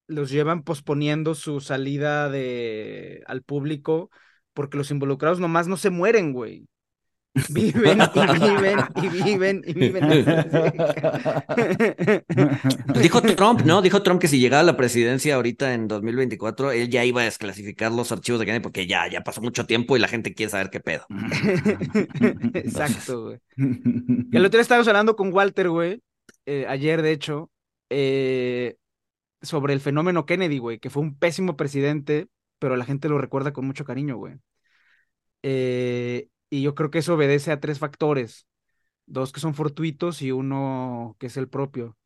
[0.07, 4.09] los llevan posponiendo su salida de, al público
[4.53, 6.67] porque los involucrados nomás no se mueren, güey.
[7.49, 10.07] Viven y viven y viven y viven.
[12.87, 13.81] Pues dijo Trump, ¿no?
[13.81, 17.25] Dijo Trump que si llegaba a la presidencia ahorita en 2024, él ya iba a
[17.25, 20.49] desclasificar los archivos de Kennedy porque ya, ya pasó mucho tiempo y la gente quiere
[20.49, 21.05] saber qué pedo.
[22.55, 23.39] Exacto, güey.
[23.57, 26.01] El otro día estábamos hablando con Walter, güey,
[26.45, 27.51] eh, ayer de hecho,
[27.89, 28.75] eh,
[29.47, 32.27] sobre el fenómeno Kennedy, güey, que fue un pésimo presidente,
[32.59, 34.35] pero la gente lo recuerda con mucho cariño, güey.
[35.43, 38.47] Eh, y yo creo que eso obedece a tres factores,
[39.05, 41.97] dos que son fortuitos y uno que es el propio.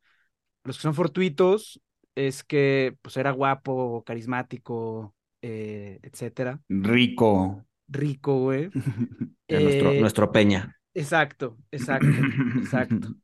[0.64, 1.82] Los que son fortuitos
[2.16, 7.64] es que pues era guapo, carismático, eh, etcétera, Rico.
[7.88, 8.72] rico, güey.
[9.48, 10.76] Era nuestro, Eh, nuestro Peña.
[10.94, 13.08] Exacto, exacto, exacto.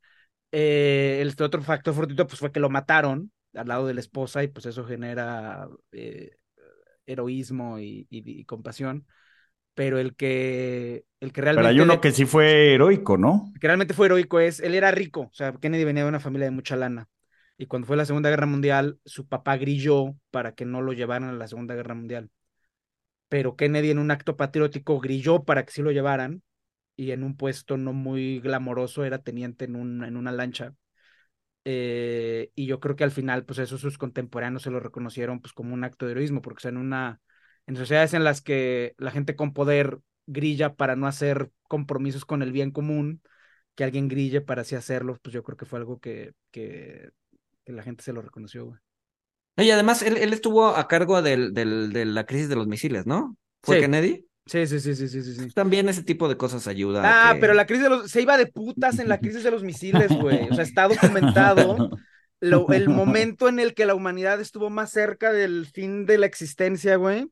[0.51, 4.43] Eh, el otro factor fortuito pues fue que lo mataron al lado de la esposa
[4.43, 6.37] y pues eso genera eh,
[7.05, 9.07] heroísmo y, y- y compasión.
[9.75, 13.53] Pero el que, el que Pero realmente, hay uno le- que sí fue heroico, ¿no?
[13.59, 16.45] que realmente fue heroico es, él era rico, o sea, Kennedy venía de una familia
[16.45, 17.07] de mucha lana.
[17.57, 21.29] Y cuando fue la Segunda Guerra Mundial, su papá grilló para que no lo llevaran
[21.29, 22.29] a la Segunda Guerra Mundial.
[23.29, 26.43] Pero Kennedy en un acto patriótico grilló para que sí lo llevaran
[26.97, 30.75] y en un puesto no muy glamoroso era teniente en, un, en una lancha.
[31.71, 35.53] Eh, y yo creo que al final, pues eso sus contemporáneos se lo reconocieron pues
[35.53, 37.21] como un acto de heroísmo, porque o sea, en una,
[37.67, 42.41] en sociedades en las que la gente con poder grilla para no hacer compromisos con
[42.41, 43.21] el bien común,
[43.75, 47.11] que alguien grille para así hacerlo, pues yo creo que fue algo que, que,
[47.65, 48.79] que la gente se lo reconoció, güey.
[49.57, 53.05] Y además, él, él estuvo a cargo del, del- de la crisis de los misiles,
[53.05, 53.35] ¿no?
[53.61, 53.81] ¿Fue Sí.
[53.81, 54.25] Kennedy?
[54.49, 55.33] Sí, sí, sí, sí, sí, sí.
[55.35, 55.49] sí.
[55.51, 57.01] También ese tipo de cosas ayuda.
[57.05, 58.09] Ah, que- pero la crisis de los...
[58.11, 60.49] Se iba de putas en la crisis de los misiles, güey.
[60.49, 61.89] O sea, está documentado
[62.41, 66.25] lo- el momento en el que la humanidad estuvo más cerca del fin de la
[66.25, 67.27] existencia, güey.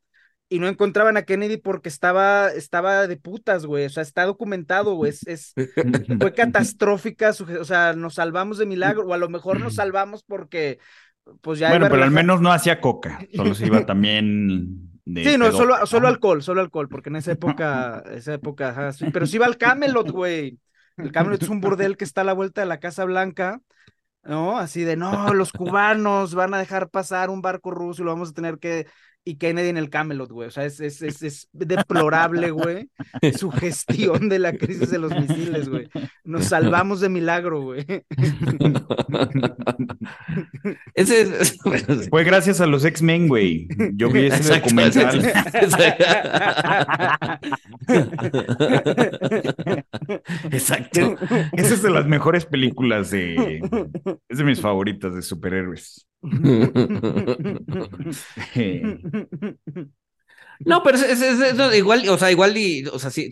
[0.49, 3.85] y no encontraban a Kennedy porque estaba, estaba de putas, güey.
[3.85, 5.09] O sea, está documentado, güey.
[5.11, 5.53] Es, es-
[6.21, 10.23] fue catastrófica, su- o sea, nos salvamos de milagro, o a lo mejor nos salvamos
[10.23, 10.79] porque,
[11.41, 15.37] pues ya Bueno, pero al menos no hacía coca, solo se iba también de Sí,
[15.37, 19.25] no, solo, solo alcohol, solo alcohol, porque en esa época, esa época, ajá, sí, pero
[19.25, 20.59] sí iba al Camelot, güey.
[20.97, 23.61] El Camelot es un burdel que está a la vuelta de la Casa Blanca,
[24.23, 24.57] ¿no?
[24.57, 28.29] Así de, no, los cubanos van a dejar pasar un barco ruso y lo vamos
[28.29, 28.87] a tener que...
[29.27, 30.47] Y Kennedy en el Camelot, güey.
[30.47, 32.89] O sea, es, es, es, es deplorable, güey,
[33.37, 35.89] su gestión de la crisis de los misiles, güey.
[36.23, 37.85] Nos salvamos de milagro, güey.
[40.93, 41.57] Ese es.
[42.09, 43.67] Fue gracias a los X-Men, güey.
[43.95, 45.33] Yo vi ese Exacto, documental.
[50.51, 51.17] Exacto.
[51.51, 53.61] Esa es de las mejores películas de...
[54.29, 56.07] Es de mis favoritas de superhéroes.
[60.65, 63.29] No, pero es, es- igual, o sea, igual y, o sea, si,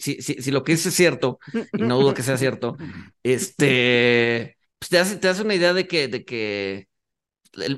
[0.52, 1.40] lo que dices es cierto,
[1.76, 2.78] y no dudo que sea cierto,
[3.24, 6.88] este, pues te hace, te hace una idea de que, de que,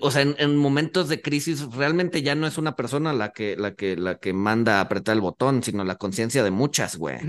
[0.01, 3.55] o sea, en, en momentos de crisis realmente ya no es una persona la que,
[3.57, 7.19] la que, la que manda a apretar el botón, sino la conciencia de muchas, güey.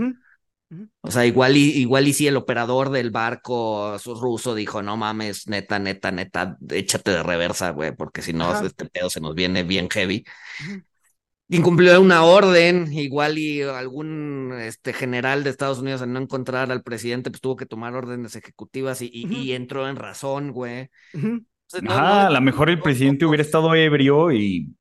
[1.01, 4.97] O sea, igual y, igual y si el operador del barco su ruso dijo, no
[4.99, 8.66] mames, neta, neta, neta, échate de reversa, güey, porque si no, Ajá.
[8.66, 10.25] este pedo se nos viene bien heavy.
[11.51, 16.83] Incumplió una orden, igual y algún este, general de Estados Unidos al no encontrar al
[16.83, 19.35] presidente, pues tuvo que tomar órdenes ejecutivas y, y, Ujú.
[19.35, 20.91] y entró en razón, güey.
[21.14, 24.75] Entonces, no- Ajá, no- a lo mejor el no- presidente no- hubiera estado ebrio y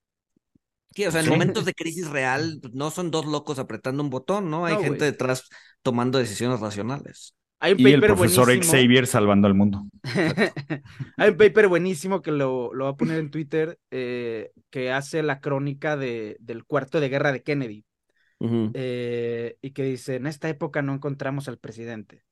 [0.98, 1.32] Sí, o sea, en Sí.
[1.32, 4.66] momentos de crisis real, no son dos locos apretando un botón, ¿no?
[4.66, 5.48] Hay No, gente detrás
[5.84, 7.36] tomando decisiones racionales.
[7.60, 8.64] Hay un y el paper profesor buenísimo.
[8.64, 9.86] Xavier salvando al mundo.
[11.18, 15.22] Hay un paper buenísimo que lo, lo voy a poner en Twitter eh, que hace
[15.24, 17.86] la crónica de, del cuarto de guerra de Kennedy
[18.74, 22.24] eh, y que dice, en esta época no encontramos al presidente,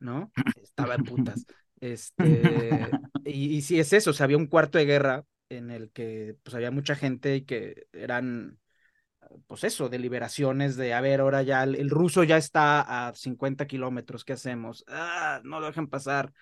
[0.00, 0.32] ¿no?
[0.62, 1.46] Estaba en putas.
[1.80, 5.24] Este, y, y sí es eso, o sea, había un cuarto de guerra
[5.56, 8.58] en el que pues había mucha gente y que eran,
[9.46, 13.66] pues eso, deliberaciones de, a ver, ahora ya el, el ruso ya está a 50
[13.66, 14.84] kilómetros, ¿qué hacemos?
[14.88, 16.32] Ah, no lo dejan pasar.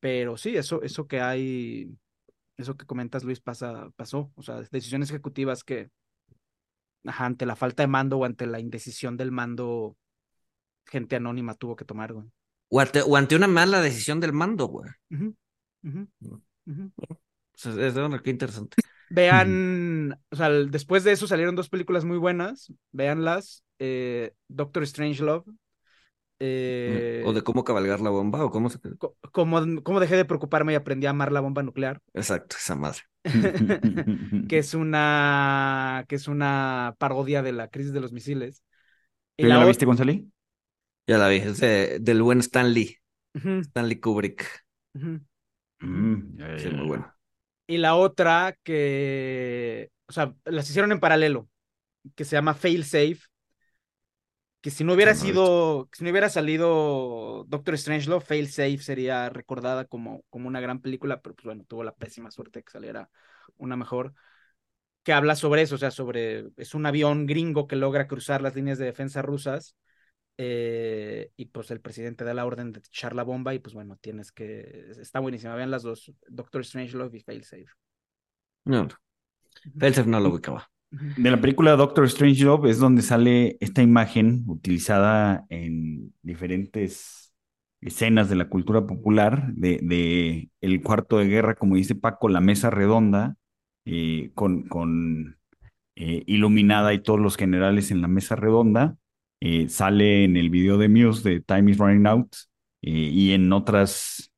[0.00, 1.90] Pero sí, eso, eso que hay,
[2.56, 4.30] eso que comentas, Luis, pasa, pasó.
[4.34, 5.90] O sea, decisiones ejecutivas que,
[7.04, 9.96] ajá, ante la falta de mando o ante la indecisión del mando,
[10.86, 12.26] gente anónima tuvo que tomar, güey.
[12.68, 14.90] O ante, o ante una mala decisión del mando, güey.
[15.10, 15.36] Ujú.
[16.22, 17.16] O
[17.58, 18.76] sea, es, es- qué interesante.
[19.08, 25.44] Vean, o sea, después de eso salieron dos películas muy buenas, véanlas, eh, Doctor Strangelove,
[26.40, 28.78] eh, O de cómo cabalgar la bomba, o cómo se...
[29.32, 33.02] cómo, cómo dejé de preocuparme y aprendí a amar la bomba nuclear, Exacto, esa madre.
[34.46, 38.62] que es una, que es una parodia de la crisis de los misiles.
[39.36, 40.22] Y ¿Tú ya la ot- viste, González?
[41.06, 42.98] Ya la vi, es de- del buen Stan Lee,
[43.36, 44.64] Ujú, Stanley Kubrick.
[45.80, 47.15] Mm, ya, Sí, muy bueno.
[47.66, 51.48] Y la otra que, o sea, las hicieron en paralelo,
[52.14, 53.18] que se llama Fail Safe,
[54.60, 59.28] que si no hubiera no sido, si no hubiera salido Doctor Strangelove, Fail Safe sería
[59.28, 62.72] recordada como, como una gran película, pero pues bueno, tuvo la pésima suerte de que
[62.72, 63.08] saliera
[63.58, 64.12] una mejor,
[65.04, 68.56] que habla sobre eso, o sea, sobre, es un avión gringo que logra cruzar las
[68.56, 69.76] líneas de defensa rusas,
[70.38, 73.96] eh, y pues el presidente da la orden de echar la bomba y pues bueno,
[74.00, 77.66] tienes que, está buenísima, vean las dos, Doctor Strangelove y Fail Safe.
[78.64, 78.94] No, no.
[79.78, 80.70] Felser no lo ubicaba.
[80.90, 87.34] De la película Doctor Strangelove es donde sale esta imagen utilizada en diferentes
[87.80, 92.40] escenas de la cultura popular de, de el cuarto de guerra, como dice Paco, la
[92.40, 93.36] mesa redonda,
[93.84, 95.38] eh, con, con
[95.94, 98.96] eh, iluminada y todos los generales en la mesa redonda.
[99.40, 102.34] Eh, sale en el video de Muse de Time is Running Out
[102.82, 104.32] eh, y en otras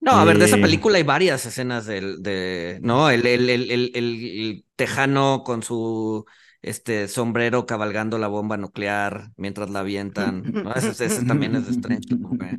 [0.00, 0.60] No, a ver, de esa Eh.
[0.62, 3.10] película hay varias escenas del, de, ¿no?
[3.10, 6.24] El, el, el, el, el tejano con su
[6.62, 10.42] este sombrero cabalgando la bomba nuclear mientras la avientan.
[10.62, 10.72] ¿no?
[10.74, 12.50] Ese, ese también es de Strange, güey.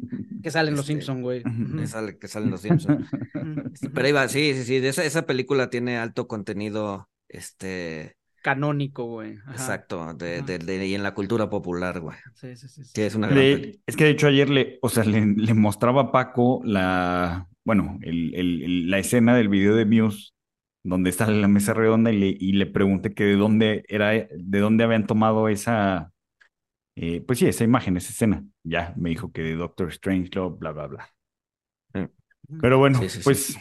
[0.41, 1.43] Que salen los Este, Simpson, güey.
[2.19, 3.07] Que salen los Simpsons.
[3.33, 3.71] Ujú.
[3.93, 4.79] Pero ahí va, sí, sí, sí.
[4.79, 8.16] de esa, esa película tiene alto contenido, este,
[8.47, 9.37] Canónico, güey.
[9.43, 9.51] Ajá.
[9.51, 12.17] exacto, de, de, de- y en la cultura popular, güey.
[12.35, 12.83] Sí, sí, sí.
[12.85, 12.91] sí.
[12.93, 13.83] Que es una gran De- película.
[13.85, 17.97] es que de hecho ayer le, o sea, le, le mostraba a Paco la, bueno,
[18.01, 20.31] el, el- el- la escena del video de Muse
[20.83, 24.59] donde está la mesa redonda y le, y le pregunté que de dónde era, de
[24.59, 26.13] dónde habían tomado esa,
[26.95, 28.45] eh, pues sí, esa imagen, esa escena.
[28.63, 31.09] Ya me dijo que de Doctor Strangelove, bla, bla, bla.
[32.61, 33.57] Pero bueno, Sí, sí, sí.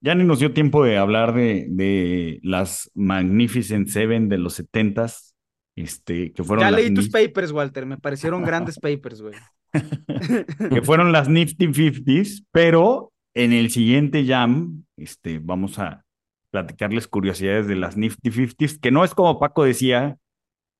[0.00, 5.34] Ya ni nos dio tiempo de hablar de, de las Magnificent Seven de los setentas.
[5.76, 9.34] este, que fueron Ya leí tus papers, Walter, me parecieron grandes papers, güey.
[10.70, 16.04] que fueron las Nifty 50s, pero en el siguiente jam, este, vamos a
[16.50, 20.16] platicarles curiosidades de las Nifty 50s, que no es como Paco decía,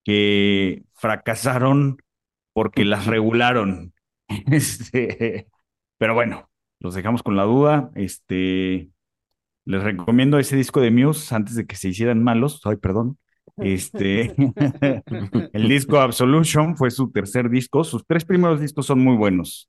[0.05, 1.99] que fracasaron
[2.55, 3.93] porque las regularon.
[4.51, 5.49] Este,
[5.97, 6.51] pero bueno,
[6.81, 7.91] los dejamos con la duda.
[7.95, 8.91] Este,
[9.69, 12.63] les recomiendo ese disco de Muse antes de que se hicieran malos.
[12.65, 13.19] Ay, perdón.
[13.59, 14.35] Este,
[15.53, 17.85] el disco Absolution fue su tercer disco.
[17.85, 19.69] Sus tres primeros discos son muy buenos.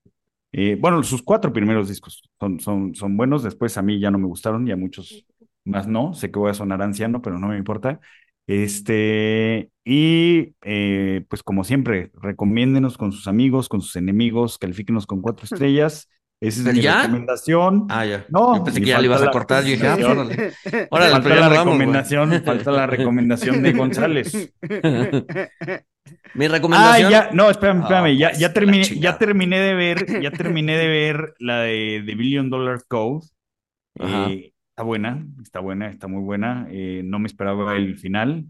[0.53, 3.43] Eh, bueno, sus cuatro primeros discos son, son, son buenos.
[3.43, 5.25] Después a mí ya no me gustaron y a muchos
[5.65, 6.13] más no.
[6.13, 7.99] Sé que voy a sonar anciano, pero no me importa.
[8.47, 15.21] Este, y eh, pues como siempre, recomiéndenos con sus amigos, con sus enemigos, califíquenos con
[15.21, 16.07] cuatro estrellas.
[16.41, 17.01] Esa es mi ¿Ya?
[17.03, 17.87] recomendación.
[17.89, 18.25] Ah, ya.
[18.29, 19.63] No, Yo pensé que ya le ibas a la cortar.
[19.63, 20.53] Yo dije, ah, pues, órale.
[20.89, 24.53] Órale, Falta la vamos, recomendación, falta la recomendación de González.
[26.33, 27.11] Mi Ah, recomendación.
[27.11, 30.77] ya, no, espérame, Ah, espérame, ya, pues, ya terminé, ya terminé de ver, ya terminé
[30.77, 33.27] de ver la de, de Billion Dollar Code.
[33.99, 36.67] Eh, está buena, está buena, está muy buena.
[36.71, 38.45] Eh, no me esperaba el final,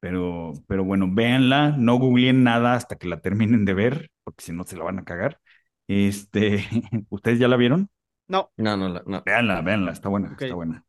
[0.00, 4.52] pero, pero bueno, véanla, no googleen nada hasta que la terminen de ver, porque si
[4.52, 5.38] no se la van a cagar.
[6.08, 6.66] Este,
[7.10, 7.90] ¿ustedes ya la vieron?
[8.28, 9.22] No, No, no, no.
[9.24, 10.86] Véanla, véanla, está buena, está buena.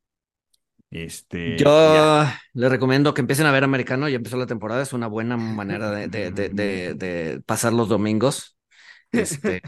[0.92, 2.40] Este, Yo ya.
[2.54, 5.92] les recomiendo que empiecen a ver americano, ya empezó la temporada, es una buena manera
[5.92, 8.58] de, de, de, de, de pasar los domingos,
[9.12, 9.62] este,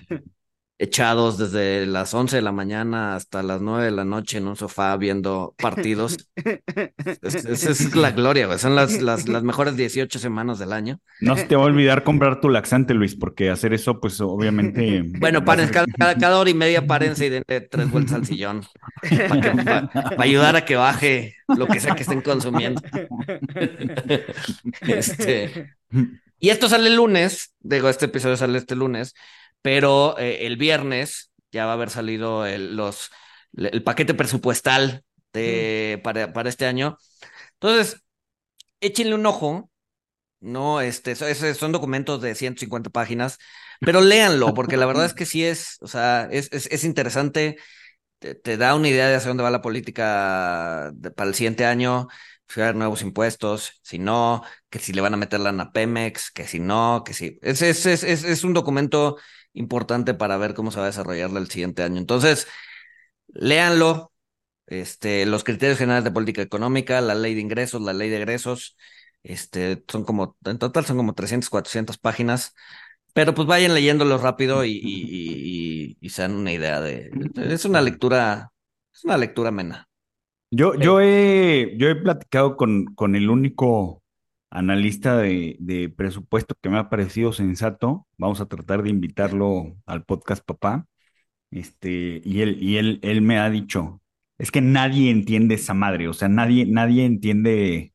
[0.78, 4.56] echados desde las 11 de la mañana hasta las 9 de la noche en un
[4.58, 6.18] sofá viendo partidos.
[6.36, 8.60] Es- es- Esa es la gloria, güey.
[8.60, 11.00] Son las, las, las mejores 18 semanas del año.
[11.22, 15.04] No se te va a olvidar comprar tu laxante, Luis, porque hacer eso, pues obviamente.
[15.20, 18.62] Bueno, paren, cada, cada hora y media párense y denle tres vueltas al sillón
[19.50, 22.82] para ayudar a que baje lo que sea que estén consumiendo.
[24.82, 25.76] Este,
[26.40, 29.14] y esto sale el lunes, digo, este episodio sale este lunes,
[29.66, 33.10] pero eh, el viernes ya va a haber salido el, los,
[33.58, 35.04] el paquete presupuestal
[35.34, 37.00] de, para, para este año.
[37.56, 38.04] Entonces,
[38.82, 39.72] échenle un ojo,
[40.42, 40.82] ¿no?
[40.82, 43.38] Este, so- es- son documentos de 150 páginas,
[43.84, 47.58] pero léanlo, porque la verdad es que sí es, o sea, es, es, es interesante,
[48.20, 51.66] te, te da una idea de hacia dónde va la política de- para el siguiente
[51.66, 52.08] año,
[52.48, 55.64] si va a haber nuevos impuestos, si no, que si le van a meter lana
[55.64, 57.38] a Pemex, que si no, que si.
[57.42, 59.18] Es, es, es, es, es un documento
[59.56, 61.98] importante para ver cómo se va a desarrollar el siguiente año.
[62.00, 62.48] Entonces,
[63.30, 64.12] léanlo.
[64.68, 68.78] Este, los criterios generales de política económica, la ley de ingresos, la ley de egresos,
[69.24, 72.54] este, son como, en total son como 300, 400 páginas,
[73.14, 74.78] pero pues vayan leyéndolos rápido y, y,
[75.94, 78.52] y, y- se dan una idea de, es una lectura,
[78.94, 79.90] es una lectura amena.
[80.52, 84.04] Yo, yo he, yo he platicado con, con el único
[84.56, 88.08] analista de, de presupuesto que me ha parecido sensato.
[88.18, 90.88] Vamos a tratar de invitarlo al podcast Papá.
[91.52, 94.02] Este, y él, y él, él me ha dicho,
[94.38, 97.94] es que nadie entiende esa madre, o sea, nadie, nadie entiende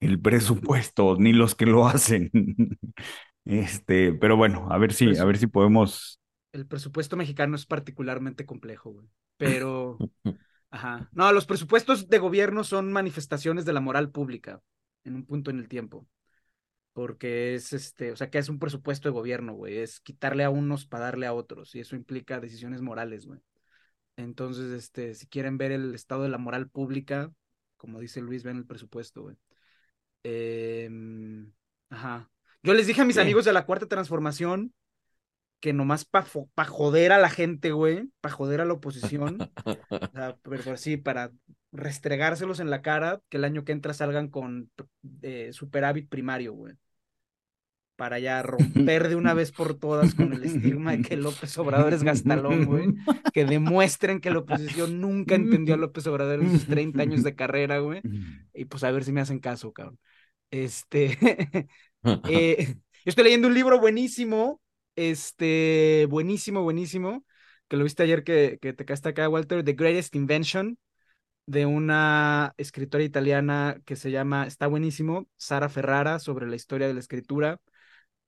[0.00, 2.30] el presupuesto, ni los que lo hacen.
[3.48, 6.20] Este, pero bueno, a ver si, a ver si podemos.
[6.50, 9.06] el presupuesto mexicano es particularmente complejo, güey.
[9.36, 9.98] Pero,
[10.70, 11.08] ajá.
[11.12, 14.62] No, los presupuestos de gobierno son manifestaciones de la moral pública
[15.06, 16.06] en un punto en el tiempo.
[16.92, 19.78] Porque es este, o sea, que es un presupuesto de gobierno, güey.
[19.78, 21.74] Es quitarle a unos para darle a otros.
[21.74, 23.40] Y eso implica decisiones morales, güey.
[24.16, 27.32] Entonces, este, si quieren ver el estado de la moral pública,
[27.76, 29.36] como dice Luis, ven el presupuesto, güey.
[30.22, 31.52] Em,
[31.90, 32.30] ajá.
[32.62, 33.20] Yo les dije a mis Sí.
[33.20, 34.72] amigos de la cuarta transformación
[35.66, 36.24] que nomás para
[36.68, 40.96] joder a la gente, güey, para joder a la oposición, o sea, pero, pero sí,
[40.96, 41.32] para
[41.72, 44.70] restregárselos en la cara, que el año que entra salgan con
[45.22, 46.74] eh, superávit primario, güey.
[47.96, 51.94] Para ya romper de una vez por todas con el estigma de que López Obrador
[51.94, 52.94] es gastalón, güey.
[53.34, 57.34] Que demuestren que la oposición nunca entendió a López Obrador en sus 30 años de
[57.34, 58.02] carrera, güey.
[58.54, 59.98] Y pues a ver si me hacen caso, cabrón.
[60.48, 61.18] Este,
[62.30, 64.60] eh, yo estoy leyendo un libro buenísimo,
[64.96, 67.24] este, buenísimo, buenísimo,
[67.68, 70.78] que lo viste ayer que, que te quedaste acá, Walter, The Greatest Invention,
[71.46, 76.94] de una escritora italiana que se llama, está buenísimo, Sara Ferrara, sobre la historia de
[76.94, 77.60] la escritura.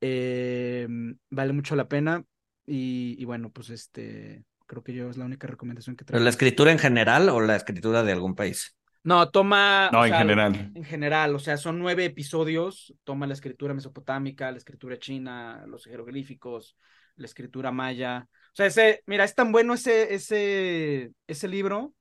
[0.00, 0.86] Eh,
[1.30, 2.24] vale mucho la pena.
[2.64, 6.22] Y, y, bueno, pues este, creo que yo es la única recomendación que traigo.
[6.22, 8.77] ¿La escritura en general o la escritura de algún país?
[9.04, 9.90] No, toma.
[9.92, 10.72] No, en sea, general.
[10.74, 12.94] En general, o sea, son nueve episodios.
[13.04, 16.76] Toma la escritura mesopotámica, la escritura china, los jeroglíficos,
[17.16, 18.28] la escritura maya.
[18.30, 21.94] O sea, ese, mira, es tan bueno ese, ese, ese libro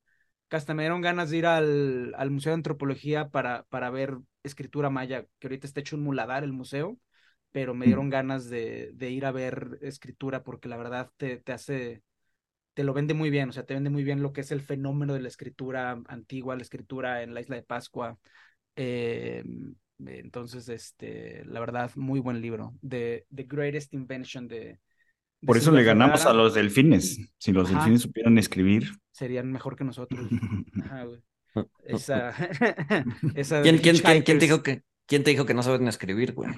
[0.50, 4.18] que hasta me dieron ganas de ir al, al Museo de Antropología para, para ver
[4.44, 6.98] escritura maya, que ahorita está hecho un muladar el museo,
[7.52, 11.52] pero me dieron ganas de, de ir a ver escritura porque la verdad te, te
[11.52, 12.02] hace,
[12.78, 14.62] te lo vende muy bien, o sea, te vende muy bien lo que es el
[14.62, 18.20] fenómeno de la escritura antigua, la escritura en la isla de Pascua.
[18.76, 19.44] Eh,
[20.06, 22.76] entonces, este, la verdad, muy buen libro.
[22.88, 24.60] The, The Greatest Invention de...
[24.60, 24.80] de
[25.44, 26.40] Por eso Silvia le ganamos Ferrara.
[26.40, 27.20] a los delfines.
[27.40, 27.80] Si los Ajá.
[27.80, 28.92] delfines supieran escribir.
[29.10, 30.30] Serían mejor que nosotros.
[30.84, 31.20] Ajá, güey.
[31.84, 32.30] Esa,
[33.36, 36.50] esa ¿Quién, quién, quién, te dijo que, quién te dijo que no saben escribir, güey?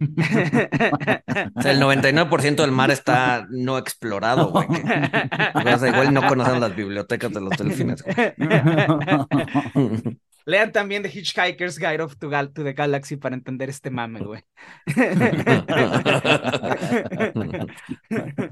[1.54, 4.66] O sea, el 99% del mar está no explorado, güey.
[4.68, 8.16] que- o sea, igual no conocen las bibliotecas de los delfines, güey.
[10.46, 14.20] Lean también The Hitchhiker's Guide of to, Gal- to the Galaxy para entender este mame,
[14.20, 14.42] güey.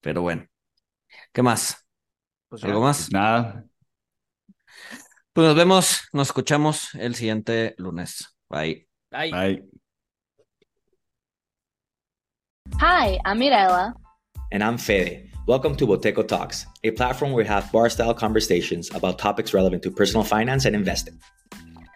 [0.00, 0.46] Pero bueno,
[1.32, 1.86] ¿qué más?
[2.48, 2.68] Pues ya.
[2.68, 2.98] ¿Algo más?
[2.98, 3.64] Pues nada.
[5.34, 8.36] Pues nos vemos, nos escuchamos el siguiente lunes.
[8.48, 8.86] Bye.
[9.10, 9.32] Ay.
[9.32, 9.64] Bye.
[12.78, 13.94] Hi, I'm Mirella.
[14.52, 15.28] And I'm Fede.
[15.48, 19.82] Welcome to Boteco Talks, a platform where we have bar style conversations about topics relevant
[19.82, 21.18] to personal finance and investing.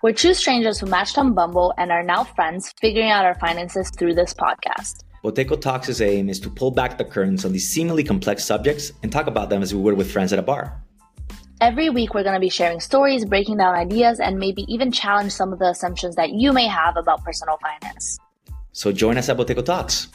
[0.03, 3.89] We're two strangers who matched on Bumble and are now friends, figuring out our finances
[3.97, 5.05] through this podcast.
[5.23, 9.13] Boteco Talks' aim is to pull back the curtains on these seemingly complex subjects and
[9.13, 10.83] talk about them as we would with friends at a bar.
[11.61, 15.33] Every week, we're going to be sharing stories, breaking down ideas, and maybe even challenge
[15.33, 18.21] some of the assumptions that you may have about personal finance.
[18.71, 20.07] So join us at Boteco Talks.